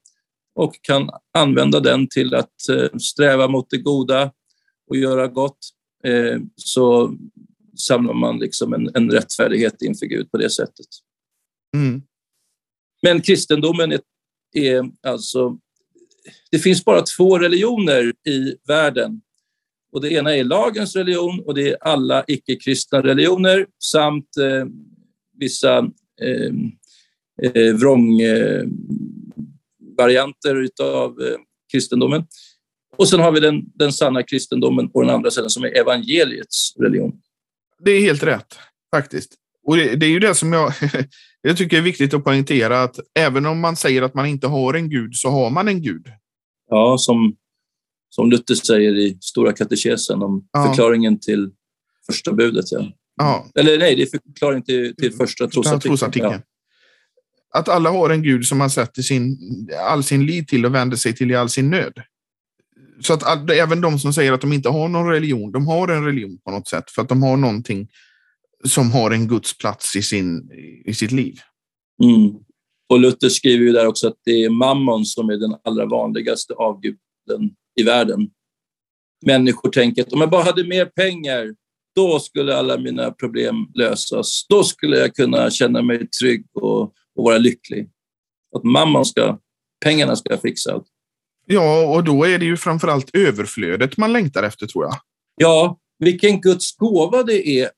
[0.54, 2.54] och kan använda den till att
[3.00, 4.32] sträva mot det goda
[4.90, 5.58] och göra gott,
[6.56, 7.16] så
[7.78, 10.86] samlar man liksom en, en rättfärdighet inför Gud på det sättet.
[11.76, 12.02] Mm.
[13.02, 14.00] Men kristendomen är,
[14.52, 15.58] är alltså...
[16.50, 19.20] Det finns bara två religioner i världen
[19.92, 24.66] och det ena är lagens religion och det är alla icke-kristna religioner samt eh,
[25.38, 25.78] vissa
[26.22, 26.52] eh,
[27.42, 31.16] eh, vrångvarianter eh, av
[31.72, 32.26] kristendomen.
[32.96, 36.76] Och sen har vi den, den sanna kristendomen på den andra sidan som är evangeliets
[36.78, 37.21] religion.
[37.84, 38.58] Det är helt rätt
[38.94, 39.34] faktiskt.
[39.66, 40.72] Och det, det är ju det som jag,
[41.42, 44.74] jag tycker är viktigt att poängtera att även om man säger att man inte har
[44.74, 46.06] en gud så har man en gud.
[46.68, 47.36] Ja, som
[48.14, 50.66] som Luther säger i Stora katekesen om ja.
[50.66, 51.50] förklaringen till
[52.06, 52.72] första budet.
[52.72, 52.92] Ja.
[53.16, 53.50] ja.
[53.54, 56.32] Eller nej, det är förklaringen till, till första trosartikeln.
[56.32, 56.40] Ja.
[57.58, 59.38] Att alla har en gud som man sätter sin,
[59.80, 61.92] all sin lit till och vänder sig till i all sin nöd.
[63.04, 65.88] Så att all, även de som säger att de inte har någon religion, de har
[65.88, 67.88] en religion på något sätt för att de har någonting
[68.64, 70.50] som har en Guds plats i, sin,
[70.84, 71.40] i sitt liv.
[72.02, 72.34] Mm.
[72.88, 76.54] Och Luther skriver ju där också att det är mammon som är den allra vanligaste
[76.54, 78.30] avguden i världen.
[79.26, 81.54] Människor tänker att om jag bara hade mer pengar,
[81.96, 84.46] då skulle alla mina problem lösas.
[84.48, 86.92] Då skulle jag kunna känna mig trygg och, och
[87.24, 87.90] vara lycklig.
[88.56, 89.38] Att mamman ska,
[89.84, 90.86] pengarna ska fixa allt.
[91.52, 94.94] Ja, och då är det ju framförallt överflödet man längtar efter tror jag.
[95.36, 97.70] Ja, vilken Guds gåva det är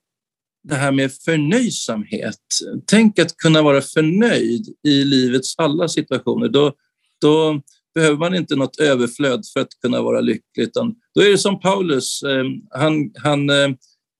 [0.63, 2.39] det här med förnöjsamhet.
[2.85, 6.47] Tänk att kunna vara förnöjd i livets alla situationer.
[6.47, 6.73] Då,
[7.21, 7.61] då
[7.95, 11.59] behöver man inte något överflöd för att kunna vara lycklig, utan då är det som
[11.59, 13.69] Paulus, eh, han, han, eh,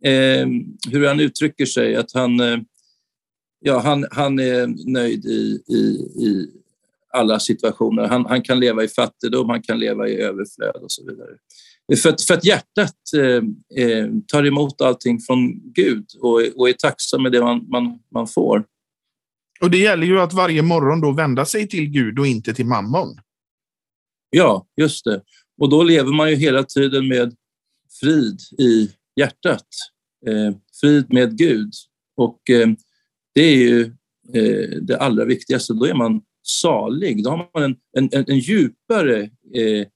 [0.03, 0.47] eh
[0.89, 2.57] hur han uttrycker sig, att han, eh,
[3.59, 5.81] ja, han, han är nöjd i, i,
[6.25, 6.49] i
[7.15, 8.07] alla situationer.
[8.07, 11.29] Han, han kan leva i fattigdom, han kan leva i överflöd och så vidare.
[12.01, 12.95] För att, för att hjärtat
[13.77, 18.27] eh, tar emot allting från Gud och, och är tacksam med det man, man, man
[18.27, 18.65] får.
[19.61, 22.65] Och det gäller ju att varje morgon då vända sig till Gud och inte till
[22.65, 23.19] mammon.
[24.29, 25.21] Ja, just det.
[25.57, 27.35] Och då lever man ju hela tiden med
[27.99, 29.67] frid i hjärtat.
[30.27, 31.73] Eh, frid med Gud.
[32.17, 32.67] Och eh,
[33.33, 33.81] det är ju
[34.33, 35.73] eh, det allra viktigaste.
[35.73, 37.23] Då är man salig.
[37.23, 39.21] Då har man en, en, en djupare
[39.55, 39.87] eh,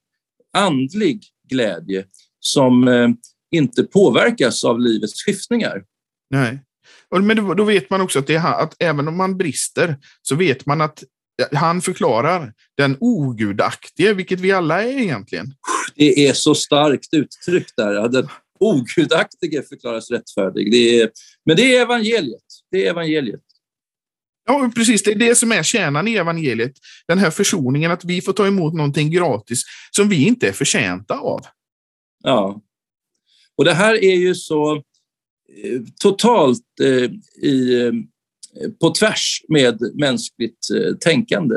[0.54, 2.06] andlig glädje
[2.40, 3.10] som eh,
[3.52, 5.84] inte påverkas av livets skiftningar.
[6.30, 6.60] Nej.
[7.12, 10.82] Men då vet man också att, det, att även om man brister så vet man
[10.82, 11.04] att
[11.52, 15.54] han förklarar den ogudaktige, vilket vi alla är egentligen.
[15.96, 18.10] Det är så starkt uttryckt där.
[18.10, 18.28] Den
[18.60, 20.72] ogudaktige förklaras rättfärdig.
[20.72, 21.10] Det är,
[21.46, 22.44] men det är evangeliet.
[22.72, 23.42] Det är evangeliet.
[24.50, 25.04] Ja, precis.
[25.04, 26.74] Det är det som är kärnan i evangeliet.
[27.08, 31.18] Den här försoningen, att vi får ta emot någonting gratis som vi inte är förtjänta
[31.18, 31.42] av.
[32.24, 32.62] Ja.
[33.58, 37.12] Och det här är ju så eh, totalt eh,
[37.44, 37.92] i eh,
[38.82, 41.56] på tvärs med mänskligt eh, tänkande.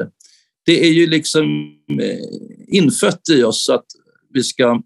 [0.64, 3.86] Det är ju liksom eh, infött i oss att
[4.32, 4.82] vi ska,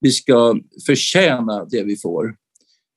[0.00, 2.34] vi ska förtjäna det vi får.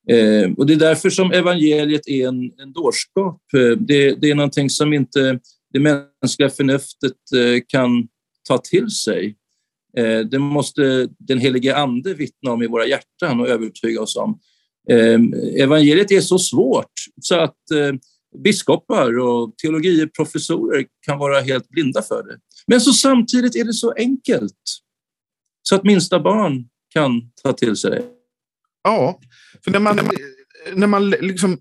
[0.09, 3.41] Eh, och det är därför som evangeliet är en, en dårskap.
[3.53, 5.39] Eh, det, det är någonting som inte
[5.73, 8.07] det mänskliga förnuftet eh, kan
[8.47, 9.35] ta till sig.
[9.97, 14.39] Eh, det måste den helige Ande vittna om i våra hjärtan och övertyga oss om.
[15.57, 16.91] Evangeliet är så svårt
[17.21, 17.57] så att
[18.43, 22.37] biskopar och teologiprofessorer kan vara helt blinda för det.
[22.67, 24.53] Men så samtidigt är det så enkelt
[25.61, 27.91] så att minsta barn kan ta till sig.
[27.91, 28.18] det.
[28.83, 29.19] Ja,
[29.63, 29.99] för när man,
[30.73, 31.57] när man liksom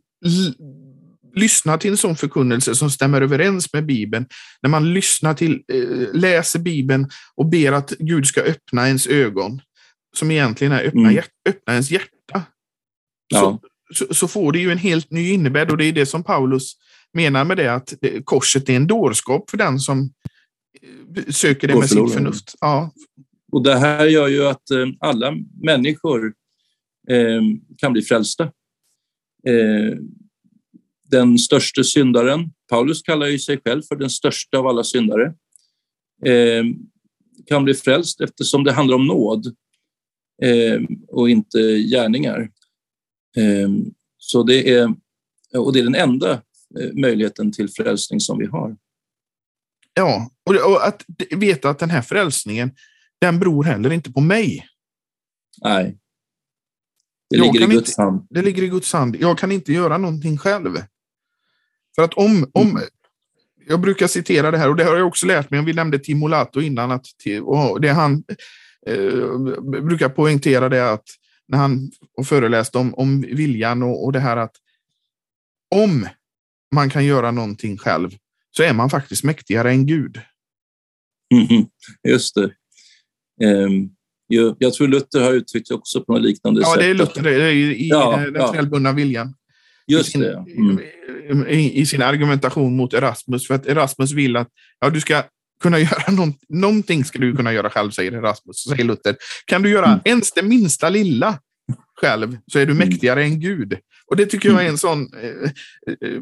[1.34, 4.26] lyssnar till en sån förkunnelse som stämmer överens med Bibeln,
[4.62, 9.60] när man lyssnar till, eh, läser Bibeln och ber att Gud ska öppna ens ögon,
[10.16, 11.24] som egentligen är öppna, mm.
[11.48, 12.42] öppna ens hjärta,
[13.28, 13.40] ja.
[13.40, 13.60] så,
[13.94, 16.72] så, så, får det ju en helt ny innebörd och det är det som Paulus
[17.12, 20.10] menar med det, att korset är en dårskap för den som
[21.16, 22.54] eh, söker det med sitt förnuft.
[22.60, 22.90] Ja.
[23.52, 26.32] Och det här gör ju att eh, alla människor
[27.10, 27.42] eh,
[27.76, 28.44] kan bli frälsta.
[29.46, 29.98] Eh,
[31.10, 35.34] den största syndaren, Paulus kallar ju sig själv för den största av alla syndare,
[36.24, 36.64] eh,
[37.46, 39.46] kan bli frälst eftersom det handlar om nåd
[40.42, 42.50] eh, och inte gärningar.
[44.18, 44.94] så det är,
[45.56, 46.42] och det är den enda
[46.92, 48.76] möjligheten till frälsning som vi har.
[49.94, 51.04] Ja, och att
[51.36, 52.70] veta att den här frälsningen,
[53.20, 54.66] den beror heller inte på mig.
[55.62, 55.98] Nej.
[57.30, 58.26] Det ligger i Guds inte, hand.
[58.30, 59.16] Det ligger i Guds hand.
[59.20, 60.76] Jag kan inte göra någonting själv.
[61.94, 62.82] För att om, om mm.
[63.66, 65.64] jag brukar citera det här och det har jag också lärt mig.
[65.64, 66.90] Vi nämnde Timolato innan.
[66.90, 67.06] Att,
[67.42, 68.24] och det han
[68.86, 69.28] eh,
[69.82, 71.04] brukar poängtera det att
[71.48, 71.90] när han
[72.24, 74.56] föreläste om, om viljan och, och det här att
[75.74, 76.08] om
[76.74, 78.10] man kan göra någonting själv
[78.50, 80.20] så är man faktiskt mäktigare än Gud.
[81.34, 81.66] Mm,
[82.08, 82.52] just det.
[83.46, 83.90] Um,
[84.58, 86.74] jag tror Luther har uttryckt också på något liknande ja, sätt.
[86.76, 88.52] Ja, det är Luther det är i ja, den ja.
[88.52, 89.34] självbundna viljan.
[89.86, 90.24] Just I sin.
[90.24, 91.46] Mm.
[91.48, 94.48] I, I, sin argumentation mot Erasmus, för att Erasmus vill att
[94.80, 95.22] ja, du ska
[95.62, 98.64] kunna göra någon, någonting ska du kunna göra själv, säger Erasmus.
[98.64, 99.16] Säger Luther.
[99.44, 100.00] Kan du göra mm.
[100.04, 101.38] ens det minsta lilla
[102.00, 102.88] själv så är du mm.
[102.88, 103.78] mäktigare än Gud.
[104.10, 105.50] Och det tycker jag är en sån eh,
[106.08, 106.20] eh,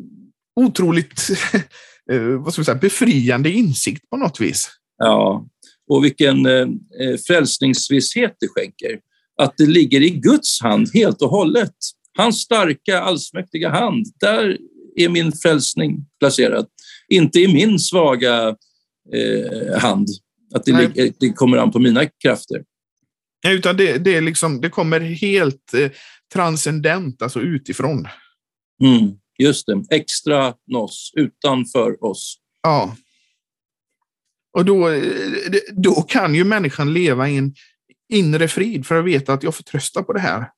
[0.60, 1.28] otroligt
[2.12, 4.70] eh, vad ska vi säga, befriande insikt på något vis.
[4.98, 5.46] Ja,
[5.88, 6.68] och vilken eh,
[7.00, 8.98] eh, frälsningsvisshet det skänker.
[9.42, 11.74] Att det ligger i Guds hand helt och hållet.
[12.16, 14.06] Hans starka, allsmäktiga hand.
[14.20, 14.58] Där
[14.96, 16.66] är min frälsning placerad.
[17.08, 18.56] Inte i min svaga
[19.12, 20.08] eh, hand.
[20.54, 22.62] Att det, ligger, det, kommer an på mina krafter.
[23.42, 25.90] Ja, utan det, det, är liksom, det kommer helt eh,
[26.32, 28.08] transcendent, alltså utifrån.
[28.82, 32.36] Mm, just det, extra nos, utanför oss.
[32.62, 32.96] Ja.
[34.56, 34.88] Och då,
[35.72, 37.54] då kan ju människan leva i en
[38.12, 40.50] inre frid för att veta att jag får trösta på det här.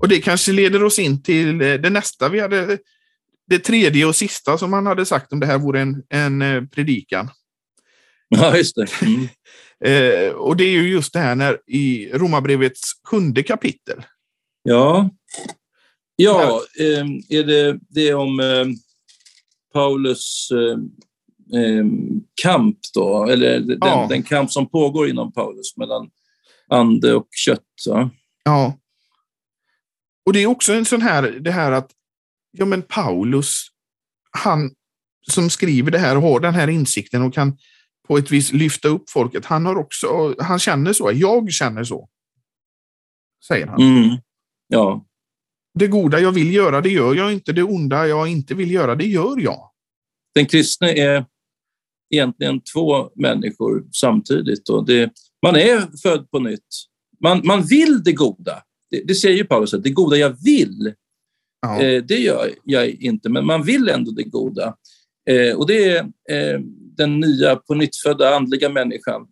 [0.00, 2.78] Och det kanske leder oss in till det nästa vi hade.
[3.46, 6.64] Det tredje och sista som han hade sagt om det här vore en, en eh,
[6.64, 7.30] predikan.
[8.28, 9.02] Ja, just det.
[9.02, 9.28] Mm.
[9.84, 14.02] Eh, och det är ju just det här när i Romarbrevets sjunde kapitel.
[14.62, 15.10] Ja,
[16.16, 18.40] ja eh, är det det om
[19.72, 20.78] Paulus eh,
[21.60, 21.84] eh,
[22.42, 24.06] kamp då, eller den, ja.
[24.08, 26.10] den, kamp som pågår inom Paulus mellan
[26.68, 27.64] ande och kött.
[27.88, 28.10] Va?
[28.44, 28.78] Ja.
[30.26, 31.90] Och det är också en sån här, det här att,
[32.50, 33.66] ja men Paulus,
[34.30, 34.70] han
[35.30, 37.58] som skriver det här och har den här insikten och kan
[38.08, 39.44] på ett vis lyfta upp folket.
[39.44, 42.08] Han har också, han känner så, jag känner så.
[43.48, 43.82] Säger han.
[43.82, 44.16] Mm.
[44.68, 45.04] Ja.
[45.78, 47.52] Det goda jag vill göra, det gör jag inte.
[47.52, 49.70] Det onda jag inte vill göra, det gör jag.
[50.34, 51.24] Den kristne är
[52.14, 54.68] egentligen två människor samtidigt.
[54.68, 55.12] Och det,
[55.42, 56.66] man är född på nytt.
[57.22, 58.62] Man, man vill det goda.
[58.90, 60.86] Det, det säger Paulus, att det goda jag vill,
[61.80, 64.74] eh, det gör jag inte, men man vill ändå det goda.
[65.30, 65.98] Eh, och det är
[66.30, 66.60] eh,
[66.96, 69.26] den nya på nyttfödda andliga människan.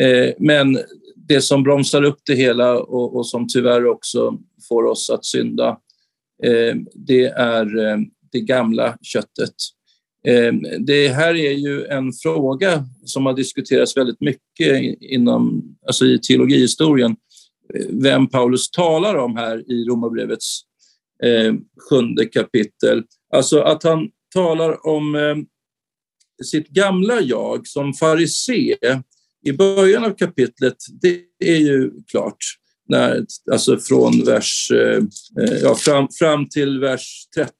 [0.00, 0.78] Eh, men
[1.16, 5.78] det som bromsar upp det hela och, och som tyvärr också får oss att synda,
[6.44, 7.98] Eh, det är eh,
[8.32, 9.54] det gamla köttet.
[10.26, 16.18] Eh, det här är ju en fråga som har diskuterats väldigt mycket inom, alltså i
[16.18, 17.16] teologihistorien.
[17.90, 20.60] Vem Paulus talar om här i Romarbrevets
[21.90, 23.02] sjunde kapitel.
[23.32, 25.16] Alltså att han talar om
[26.44, 28.76] sitt gamla jag som farisé
[29.46, 32.36] i början av kapitlet, det är ju klart.
[32.88, 35.02] När, alltså från vers, eh,
[35.42, 37.50] eh, ja, fram, fram till vers 13.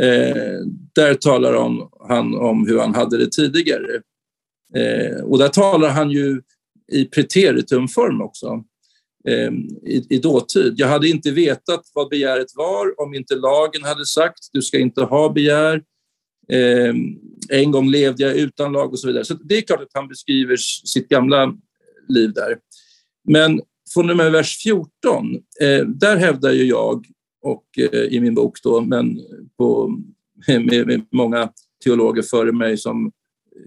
[0.00, 0.58] Eh,
[0.94, 4.02] där talar om, han om hur han hade det tidigare.
[4.74, 6.42] Eh, och där talar han ju
[6.92, 8.64] i preteritumform också,
[9.28, 9.52] eh,
[9.86, 10.74] i, i dåtid.
[10.76, 15.02] Jag hade inte vetat vad begäret var om inte lagen hade sagt du ska inte
[15.02, 15.82] ha begär.
[16.48, 16.94] Eh,
[17.48, 19.24] en gång levde jag utan lag och så vidare.
[19.24, 21.54] Så det är klart att han beskriver sitt gamla
[22.08, 22.58] liv där.
[23.28, 23.60] Men
[23.92, 27.06] från och med vers 14, eh, där hävdar ju jag
[27.42, 29.20] och eh, i min bok då, men
[29.58, 29.98] på,
[30.46, 31.50] med, med, många
[31.84, 33.12] teologer före mig som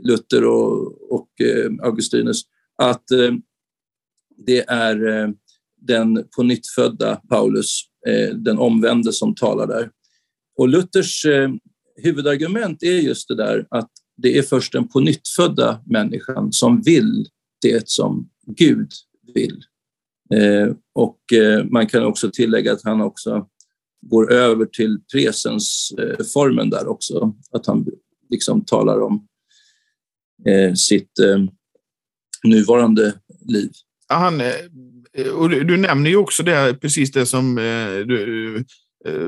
[0.04, 2.42] Luther och, och eh, Augustinus,
[2.78, 3.32] att eh,
[4.46, 5.30] det är eh,
[5.82, 9.90] den på nytt födda Paulus, eh, den omvände som talar där.
[10.58, 11.50] Och Luthers eh,
[12.02, 16.82] huvudargument är just det där att det är först den på nytt födda människan som
[16.82, 17.28] vill
[17.62, 18.92] det som Gud
[19.34, 19.64] vill.
[20.34, 23.48] Eh, och eh, man kan också tillägga att han också
[24.02, 27.86] går över till presens eh, formen där också, att han
[28.30, 29.28] liksom talar om
[30.76, 31.12] sitt
[32.44, 33.14] nuvarande
[33.48, 33.72] liv.
[34.08, 34.42] Han,
[35.36, 37.56] och du, du, nämner ju också det, precis det som
[38.08, 38.66] du,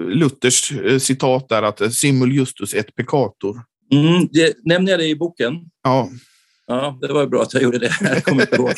[0.08, 3.62] Luthers citat där, att simul justus et peccator.
[3.92, 5.54] Mm, det, nämner jag det i boken?
[5.84, 6.10] Ja.
[6.68, 7.92] Ja, det var bra att jag gjorde det.
[8.02, 8.74] Jag kommer inte ihåg.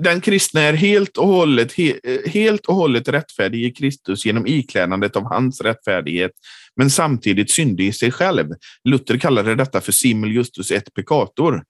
[0.00, 5.16] Den kristna är helt och, hållet, he, helt och hållet rättfärdig i Kristus genom iklädandet
[5.16, 6.30] av hans rättfärdighet,
[6.76, 8.46] men samtidigt syndig i sig själv.
[8.84, 11.64] Luther kallade detta för simul justus et peccator.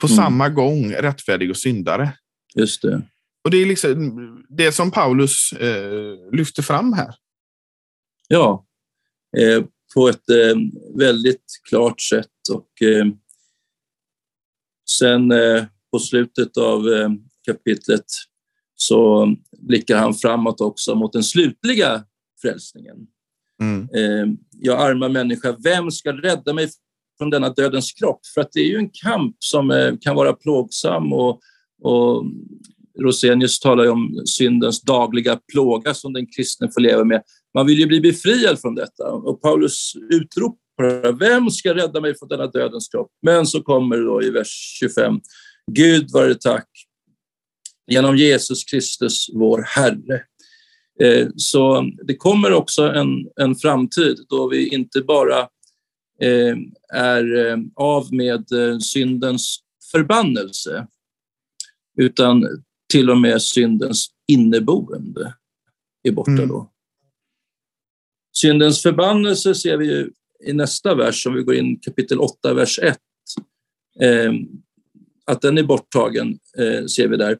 [0.00, 0.16] På mm.
[0.16, 2.12] samma gång rättfärdig och syndare.
[2.54, 3.02] Just det.
[3.44, 7.14] Och det är liksom det som Paulus eh, lyfter fram här.
[8.28, 8.66] Ja,
[9.38, 10.56] eh, på ett eh,
[10.96, 12.26] väldigt klart sätt.
[12.52, 13.06] Och eh,
[14.90, 17.08] sen eh, på slutet av eh,
[17.44, 18.04] kapitlet
[18.74, 19.28] så
[19.58, 22.04] blickar han framåt också mot den slutliga
[22.42, 22.96] frälsningen.
[23.60, 23.88] Mm.
[23.94, 26.68] Eh, jag arma människa, vem ska rädda mig
[27.18, 28.20] från denna dödens kropp?
[28.34, 31.40] För att det är ju en kamp som eh, kan vara plågsam och,
[31.82, 32.24] och
[33.00, 37.22] Rosenius talar om syndens dagliga plåga som den kristne får leva med.
[37.54, 42.28] Man vill ju bli befriad från detta och Paulus utropar vem ska rädda mig från
[42.28, 43.10] denna dödens kropp?
[43.22, 45.20] Men så kommer det då i vers 25.
[45.72, 46.68] Gud vare tack
[47.86, 50.22] genom Jesus Kristus, vår Herre.
[51.00, 55.40] Eh, så det kommer också en, en framtid då vi inte bara
[56.20, 56.56] eh,
[56.94, 58.44] är eh, av med
[58.82, 59.58] syndens
[59.92, 60.86] förbannelse,
[61.98, 65.34] utan till och med syndens inneboende
[66.02, 66.48] är borta mm.
[66.48, 66.72] då.
[68.32, 70.10] Syndens förbannelse ser vi
[70.46, 72.98] i nästa vers, om vi går in kapitel 8, vers 1.
[75.26, 76.38] att den är borttagen
[76.88, 77.38] ser vi där.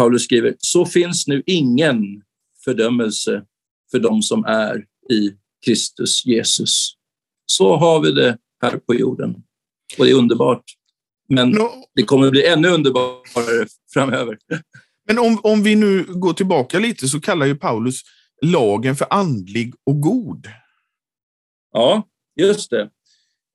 [0.00, 2.22] Paulus skriver, så finns nu ingen
[2.64, 3.42] fördömelse
[3.90, 5.32] för dem som är i
[5.64, 6.92] Kristus Jesus.
[7.46, 9.34] Så har vi det här på jorden.
[9.98, 10.64] Och det är underbart.
[11.28, 11.58] Men
[11.94, 14.38] det kommer bli ännu underbarare framöver.
[15.06, 18.00] Men om, om vi nu går tillbaka lite så kallar ju Paulus
[18.42, 20.46] lagen för andlig och god.
[21.72, 22.90] Ja, just det.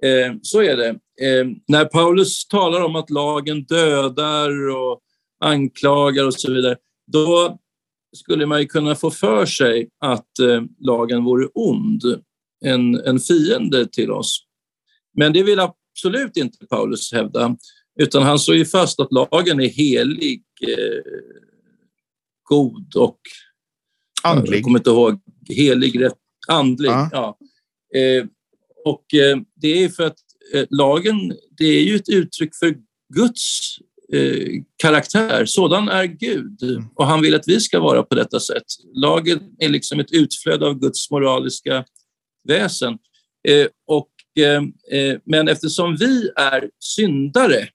[0.03, 0.89] Eh, så är det.
[1.21, 5.01] Eh, när Paulus talar om att lagen dödar och
[5.39, 6.77] anklagar och så vidare,
[7.11, 7.59] då
[8.15, 12.03] skulle man ju kunna få för sig att eh, lagen vore ond,
[12.65, 14.45] en, en fiende till oss.
[15.17, 17.57] Men det vill absolut inte Paulus hävda,
[17.99, 21.01] utan han slår ju fast att lagen är helig, eh,
[22.43, 23.19] god och...
[24.23, 24.57] Andlig.
[24.57, 25.19] Jag kommer inte ihåg.
[25.49, 26.17] Helig, rätt,
[26.47, 26.89] andlig.
[26.89, 27.09] Ja.
[27.11, 27.38] ja.
[27.99, 28.25] Eh,
[28.86, 30.17] och eh, det är för att
[30.53, 32.75] eh, lagen, det är ju ett uttryck för
[33.13, 33.77] Guds
[34.13, 35.45] Eh, karaktär.
[35.45, 36.83] Sådan är Gud mm.
[36.95, 38.63] och han vill att vi ska vara på detta sätt.
[38.93, 41.85] Lagen är liksom ett utflöde av Guds moraliska
[42.47, 42.97] väsen.
[43.47, 44.09] Eh, och,
[44.43, 44.63] eh,
[45.25, 47.67] men eftersom vi är syndare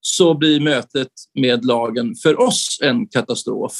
[0.00, 3.74] så blir mötet med lagen för oss en katastrof.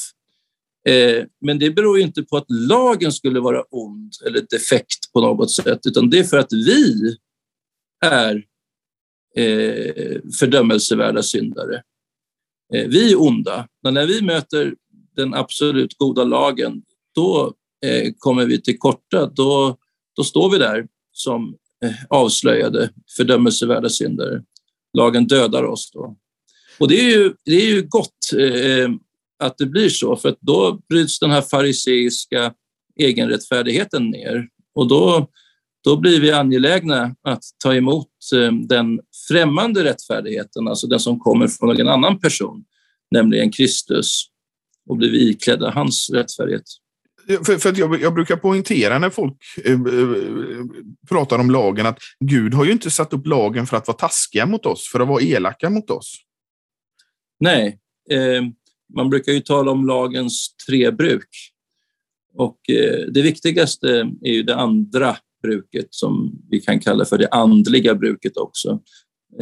[1.41, 5.81] Men det beror inte på att lagen skulle vara ond eller defekt på något sätt,
[5.87, 7.17] utan det är för att vi
[8.05, 8.45] är
[9.37, 11.83] eh, fördömelsevärda syndare.
[12.75, 14.75] Eh, vi är onda, men när vi möter
[15.17, 16.83] den absolut goda lagen,
[17.15, 17.55] då
[17.87, 19.27] eh, kommer vi till korta.
[19.27, 19.77] Då,
[20.17, 24.43] då står vi där som eh, avslöjade fördömelsevärda syndare.
[24.99, 26.17] Lagen dödar oss då.
[26.79, 28.91] Och det är ju, det är ju gott eh,
[29.39, 32.55] att det blir så, för då bryts den här fariseiska
[32.97, 35.29] egenrättfärdigheten ner och då
[35.85, 38.09] då blir vi angelägna att ta emot
[38.63, 42.65] den främmande rättfärdigheten, alltså den som kommer från en annan person,
[43.11, 44.25] nämligen Kristus,
[44.89, 46.63] och blir iklädda hans rättfärdighet.
[47.27, 49.79] För, för jag, jag, brukar poängtera när folk eh, eh,
[51.09, 54.47] pratar om lagen att Gud har ju inte satt upp lagen för att vara taskiga
[54.47, 56.17] mot oss, för att vara elaka mot oss.
[57.41, 57.79] Nej,
[58.11, 58.43] eh,
[58.97, 61.29] man brukar ju tala om lagens tre bruk.
[62.35, 63.89] Och eh, det viktigaste
[64.23, 68.81] är ju det andra bruket som vi kan kalla för det andliga bruket också.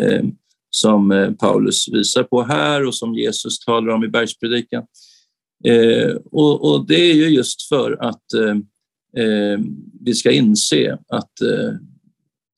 [0.01, 0.25] Eh,
[0.71, 4.85] som eh, Paulus visar på här och som Jesus talar om i bergspredikan.
[5.65, 8.57] Eh, och, och, det är ju just för att eh,
[9.25, 9.61] eh,
[10.01, 11.33] vi ska inse att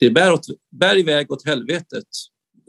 [0.01, 2.07] det bär, åt, bär iväg åt helvetet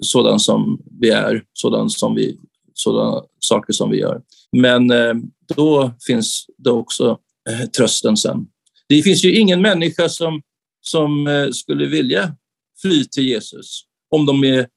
[0.01, 2.37] sådan som vi är, sådan som vi,
[2.73, 4.21] sådana saker som vi gör.
[4.51, 5.13] Men eh,
[5.55, 7.19] då finns det också
[7.49, 8.47] eh, trösten sen.
[8.89, 10.41] Det finns ju ingen människa som,
[10.85, 12.35] som eh, skulle vilja
[12.81, 14.67] fly till Jesus om de är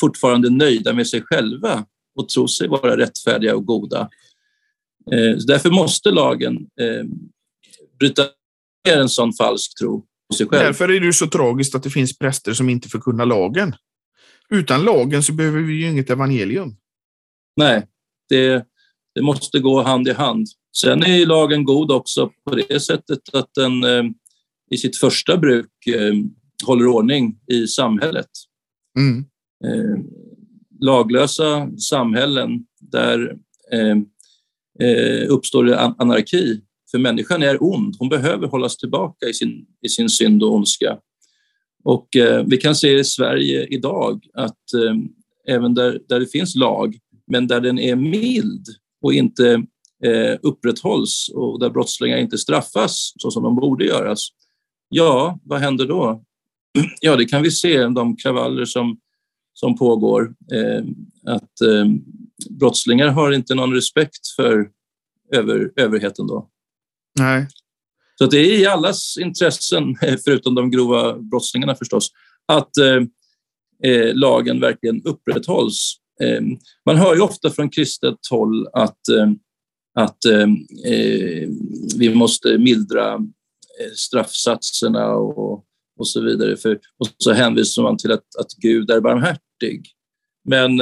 [0.00, 4.00] fortfarande nöjda med sig själva och tror sig vara rättfärdiga och goda.
[5.12, 7.04] Eh, därför måste lagen eh,
[7.98, 8.22] bryta
[8.88, 10.64] ner en sån falsk tro på sig själv.
[10.64, 13.74] Därför är det så tragiskt att det finns präster som inte förkunnar lagen.
[14.50, 16.76] Utan lagen så behöver vi ju inget evangelium.
[17.56, 17.86] Nej,
[18.28, 18.66] det,
[19.14, 20.46] det måste gå hand i hand.
[20.76, 23.84] Sen är lagen god också på det sättet att den
[24.70, 26.14] i sitt första bruk eh,
[26.66, 28.28] håller ordning i samhället.
[28.98, 29.24] Mm.
[29.64, 30.04] Eh,
[30.80, 33.36] laglösa samhällen där
[33.72, 33.96] eh,
[35.28, 36.60] uppstår det anarki.
[36.90, 40.98] För människan är ond, hon behöver hållas tillbaka i sin, i sin synd och ondska.
[41.84, 44.94] Och eh, vi kan se i Sverige idag att eh,
[45.54, 48.66] även där, där det finns lag, men där den är mild
[49.02, 49.64] och inte
[50.04, 54.28] eh, upprätthålls och där brottslingar inte straffas så som de borde göras.
[54.92, 56.24] Ja, vad händer då?
[57.00, 58.98] Ja, det kan vi se de kravaller som,
[59.52, 60.34] som pågår.
[60.52, 60.84] Eh,
[61.34, 61.86] att eh,
[62.50, 64.68] brottslingar har inte någon respekt för
[65.32, 66.48] över, överheten då.
[67.18, 67.46] Nej.
[68.18, 72.10] Så det är i allas intressen, förutom de grova brottslingarna förstås,
[72.46, 73.02] att eh,
[73.84, 75.96] eh lagen verkligen upprätthålls.
[76.22, 76.42] Eh,
[76.86, 79.30] man hör ju ofta från kristet håll att, eh,
[79.94, 80.18] att
[81.96, 83.18] vi måste mildra
[83.94, 85.64] straffsatserna och,
[85.98, 86.56] och så vidare.
[86.56, 89.86] För, och så hänvisar man till att, att Gud är barmhärtig.
[90.48, 90.80] Men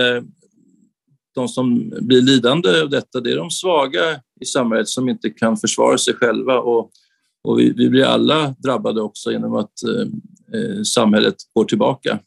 [1.34, 5.56] de som blir lidande av detta, det är de svaga i samhället som inte kan
[5.56, 6.90] försvara sig själva och,
[7.44, 12.18] och vi, vi blir alla drabbade också genom att eh, eh, samhället går tillbaka.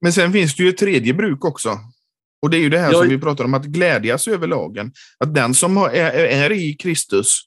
[0.00, 1.70] Men sen finns det ju ett tredje bruk också.
[2.42, 2.98] Och det är ju det här ja.
[2.98, 4.92] som vi pratar om, att glädjas över lagen.
[5.18, 7.40] Att den som är, är i Kristus,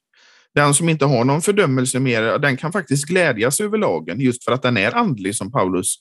[0.55, 4.51] den som inte har någon fördömelse mer, den kan faktiskt glädjas över lagen just för
[4.51, 5.95] att den är andlig som Paulus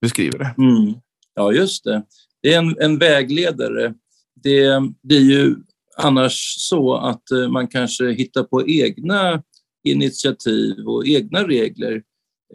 [0.00, 0.54] beskriver det.
[0.58, 0.94] Mm.
[1.34, 2.02] Ja, just det.
[2.42, 3.94] Det är en, en vägledare.
[4.42, 5.56] Det är ju
[5.96, 9.42] annars så att eh, man kanske hittar på egna
[9.84, 12.02] initiativ och egna regler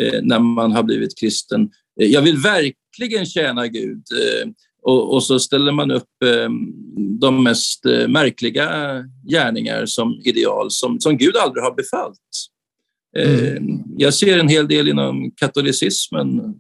[0.02, 1.70] eh, när man har blivit kristen.
[2.02, 4.50] Eh, jag vill verkligen tjäna Gud eh,
[4.84, 6.10] och, och så ställer man upp
[7.20, 8.70] de mest märkliga
[9.32, 12.20] gärningar som ideal som, som Gud aldrig har befallt.
[13.18, 13.84] Mm.
[13.98, 16.56] Jag ser en hel del inom katolicismen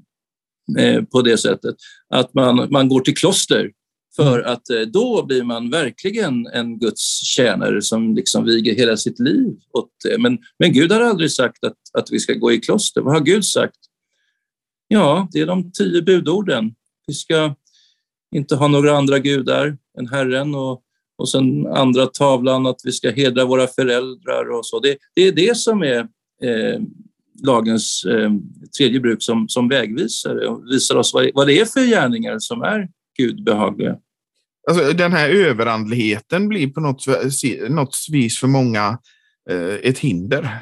[1.11, 1.75] på det sättet
[2.09, 3.71] att man, man går till kloster
[4.15, 4.51] för mm.
[4.51, 9.55] att eh, då blir man verkligen en Guds tjänare som liksom viger hela sitt liv
[9.73, 10.17] åt det.
[10.17, 13.01] Men, men Gud har aldrig sagt att, att vi ska gå i kloster.
[13.01, 13.77] Vad har Gud sagt?
[14.87, 16.75] Ja, det är de tio budorden.
[17.07, 17.55] Vi ska
[18.33, 20.81] inte ha några andra gudar än Herren och,
[21.17, 24.79] och sen andra tavlan att vi ska hedra våra föräldrar och så.
[24.79, 25.99] Det, det är det som är
[26.43, 26.81] eh,
[27.43, 28.31] lagens eh,
[28.77, 32.61] tredje bruk som, som vägvisare och visar oss vad, vad det är för gärningar som
[32.61, 33.97] är Gud behagliga.
[34.69, 37.05] Alltså, den här överandligheten blir på något,
[37.69, 38.99] något vis för många
[39.49, 40.59] eh, ett hinder.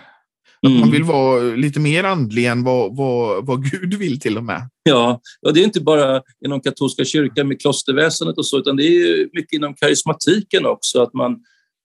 [0.68, 0.80] Mm.
[0.80, 4.70] man vill vara lite mer andlig än vad, vad, vad Gud vill till och med.
[4.84, 8.84] Ja, och det är inte bara inom katolska kyrkan med klosterväsendet och så, utan det
[8.84, 11.40] är mycket inom karismatiken också, att man,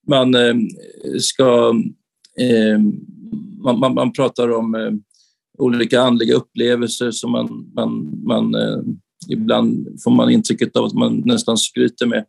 [0.07, 0.55] man eh,
[1.19, 1.75] ska...
[2.39, 2.79] Eh,
[3.63, 4.91] man, man, man, pratar om eh,
[5.57, 8.79] olika andliga upplevelser som man, man, man eh,
[9.29, 12.25] ibland får man intrycket av att man nästan skryter med.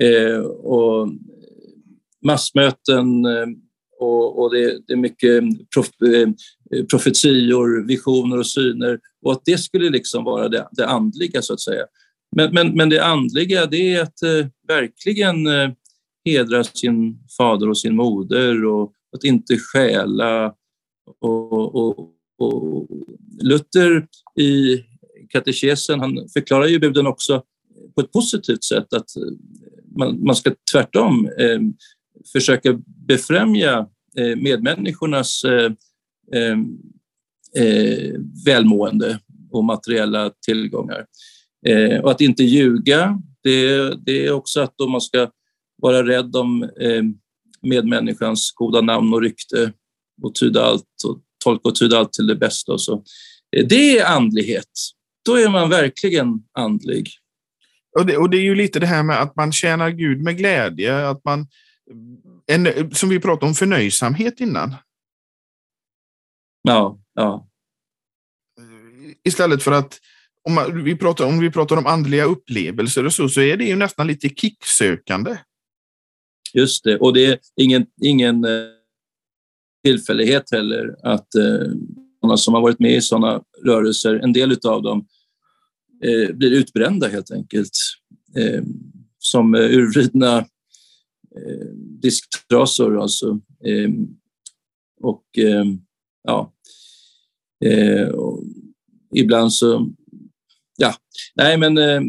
[0.00, 1.08] Eh, och
[2.24, 3.26] massmöten
[4.04, 9.42] och, och det, det, är mycket eh, prof, eh, profetior, visioner och syner och att
[9.44, 11.84] det skulle liksom vara det, det andliga så att säga.
[12.36, 15.70] Men, men, men det andliga det är att eh, verkligen eh,
[16.24, 20.54] hedra sin fader och sin moder och att inte stjäla.
[21.20, 22.88] Och, och, och
[23.42, 24.06] Luther
[24.40, 24.82] i
[25.28, 27.42] katekesen, han förklarar ju buden också
[27.94, 29.22] på ett positivt sätt att eh,
[29.96, 31.60] man, man ska tvärtom eh,
[32.32, 33.88] försöka befrämja
[34.18, 35.72] Eh, medmänniskornas eh,
[37.56, 38.12] eh,
[38.46, 39.18] välmående
[39.50, 41.06] och materiella tillgångar.
[42.02, 45.30] och att inte ljuga, det, det, är också att man ska
[45.82, 46.70] vara rädd om
[47.62, 49.72] medmänniskans goda namn och rykte
[50.22, 52.72] och tyda allt och tolka och tyda allt till det bästa.
[52.72, 53.04] Och så.
[53.68, 54.68] Det är andlighet
[55.24, 57.08] då är man verkligen andlig.
[57.98, 60.36] Och det, och det är ju lite det här med att man tjänar Gud med
[60.36, 61.46] glädje, att man,
[62.46, 64.74] en, som vi pratade om förnöjsamhet innan.
[66.62, 67.48] Ja, ja.
[69.24, 70.00] Istället för att
[70.42, 73.64] om, man, vi pratar, om vi pratar om andliga upplevelser och så, så är det
[73.64, 75.36] ju nästan lite kicksökande.
[76.52, 78.66] Just det, och det är ingen, ingen eh,
[79.84, 81.70] tillfällighet heller att eh,
[82.20, 85.06] sådana som har varit med i sådana rörelser, en del av dem
[86.04, 87.70] eh, blir utbrända helt enkelt.
[88.36, 88.62] Eh,
[89.18, 90.46] som urvridna
[91.36, 93.40] eh, disktrasor alltså.
[93.64, 93.90] Eh,
[95.00, 95.64] och eh,
[96.24, 96.52] ja,
[97.64, 98.42] eh, och
[99.14, 99.88] ibland så,
[100.76, 100.94] ja,
[101.34, 102.02] nej men eh,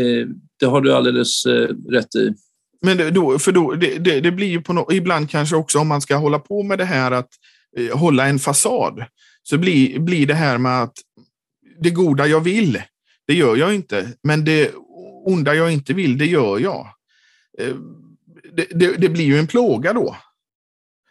[0.00, 0.28] eh,
[0.60, 2.34] det har du alldeles eh, rätt i.
[2.82, 5.78] Men det, då, för då, det, det, det blir ju på no, ibland kanske också
[5.78, 7.30] om man ska hålla på med det här att
[7.76, 9.04] eh, hålla en fasad,
[9.42, 10.94] så blir, blir det här med att
[11.80, 12.82] det goda jag vill,
[13.26, 14.12] det gör jag inte.
[14.22, 14.72] Men det
[15.24, 16.86] onda jag inte vill, det gör jag.
[18.56, 20.16] Det, det, det blir ju en plåga då.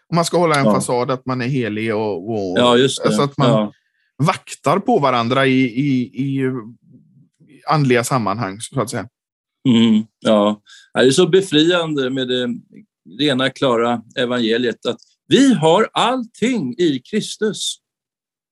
[0.09, 0.73] Om man ska hålla en ja.
[0.73, 2.71] fasad att man är helig och, och ja.
[3.05, 3.73] Alltså att man ja.
[4.17, 6.51] vaktar på varandra i, i, i
[7.67, 9.09] andliga sammanhang, så att säga.
[9.69, 10.61] Mm, ja,
[10.93, 12.49] det är så befriande med det
[13.19, 17.77] rena, klara evangeliet att vi har allting i Kristus.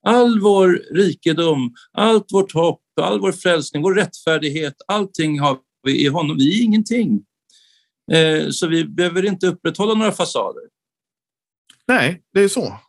[0.05, 6.07] All vår rikedom, allt vårt hopp, all vår frälsning, vår rättfärdighet, allting har vi i
[6.07, 6.37] honom.
[6.37, 7.23] Vi är ingenting.
[8.11, 10.63] Eh, så vi behöver inte upprätthålla några fasader.
[11.87, 12.79] Nej, det är så.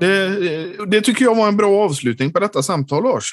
[0.00, 3.32] Det, det tycker jag var en bra avslutning på detta samtal, Lars.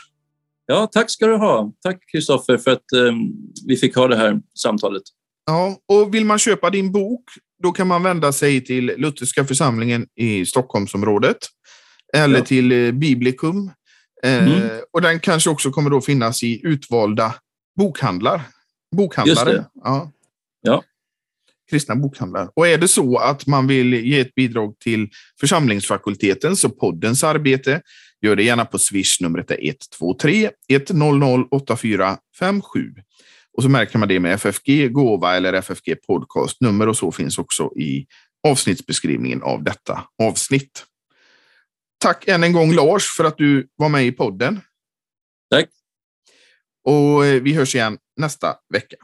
[0.66, 1.74] Ja, tack ska du ha.
[1.82, 3.34] Tack Kristoffer för att um,
[3.68, 5.04] vi fick ha det här samtalet.
[5.46, 7.24] Ja, och vill man köpa din bok,
[7.64, 11.38] då kan man vända sig till Lutherska församlingen i Stockholmsområdet
[12.14, 12.46] eller ja.
[12.46, 12.92] till eh,
[14.24, 14.54] Biblikum.
[14.54, 14.82] Eh, mm.
[14.92, 17.36] och den kanske också kommer då finnas i utvalda
[17.78, 18.42] bokhandlar.
[18.96, 19.66] bokhandlare.
[19.84, 20.12] Ja.
[20.62, 20.84] ja
[21.74, 22.50] kristna bokhandlar.
[22.54, 25.10] Och är det så att man vill ge ett bidrag till
[25.40, 27.82] församlingsfakultetens och poddens arbete,
[28.22, 29.22] gör det gärna på Swish.
[29.22, 32.94] Numret är 123 100 8457.
[33.58, 37.38] Och så märker man det med FFG gåva eller FFG podcast nummer och så finns
[37.38, 38.06] också i
[38.48, 40.86] avsnittsbeskrivningen av detta avsnitt.
[42.04, 44.62] Tack än en gång Lars för att du var med i podden.
[45.52, 45.70] Tack.
[46.84, 48.96] Och eh, vi hörs igen nästa vecka.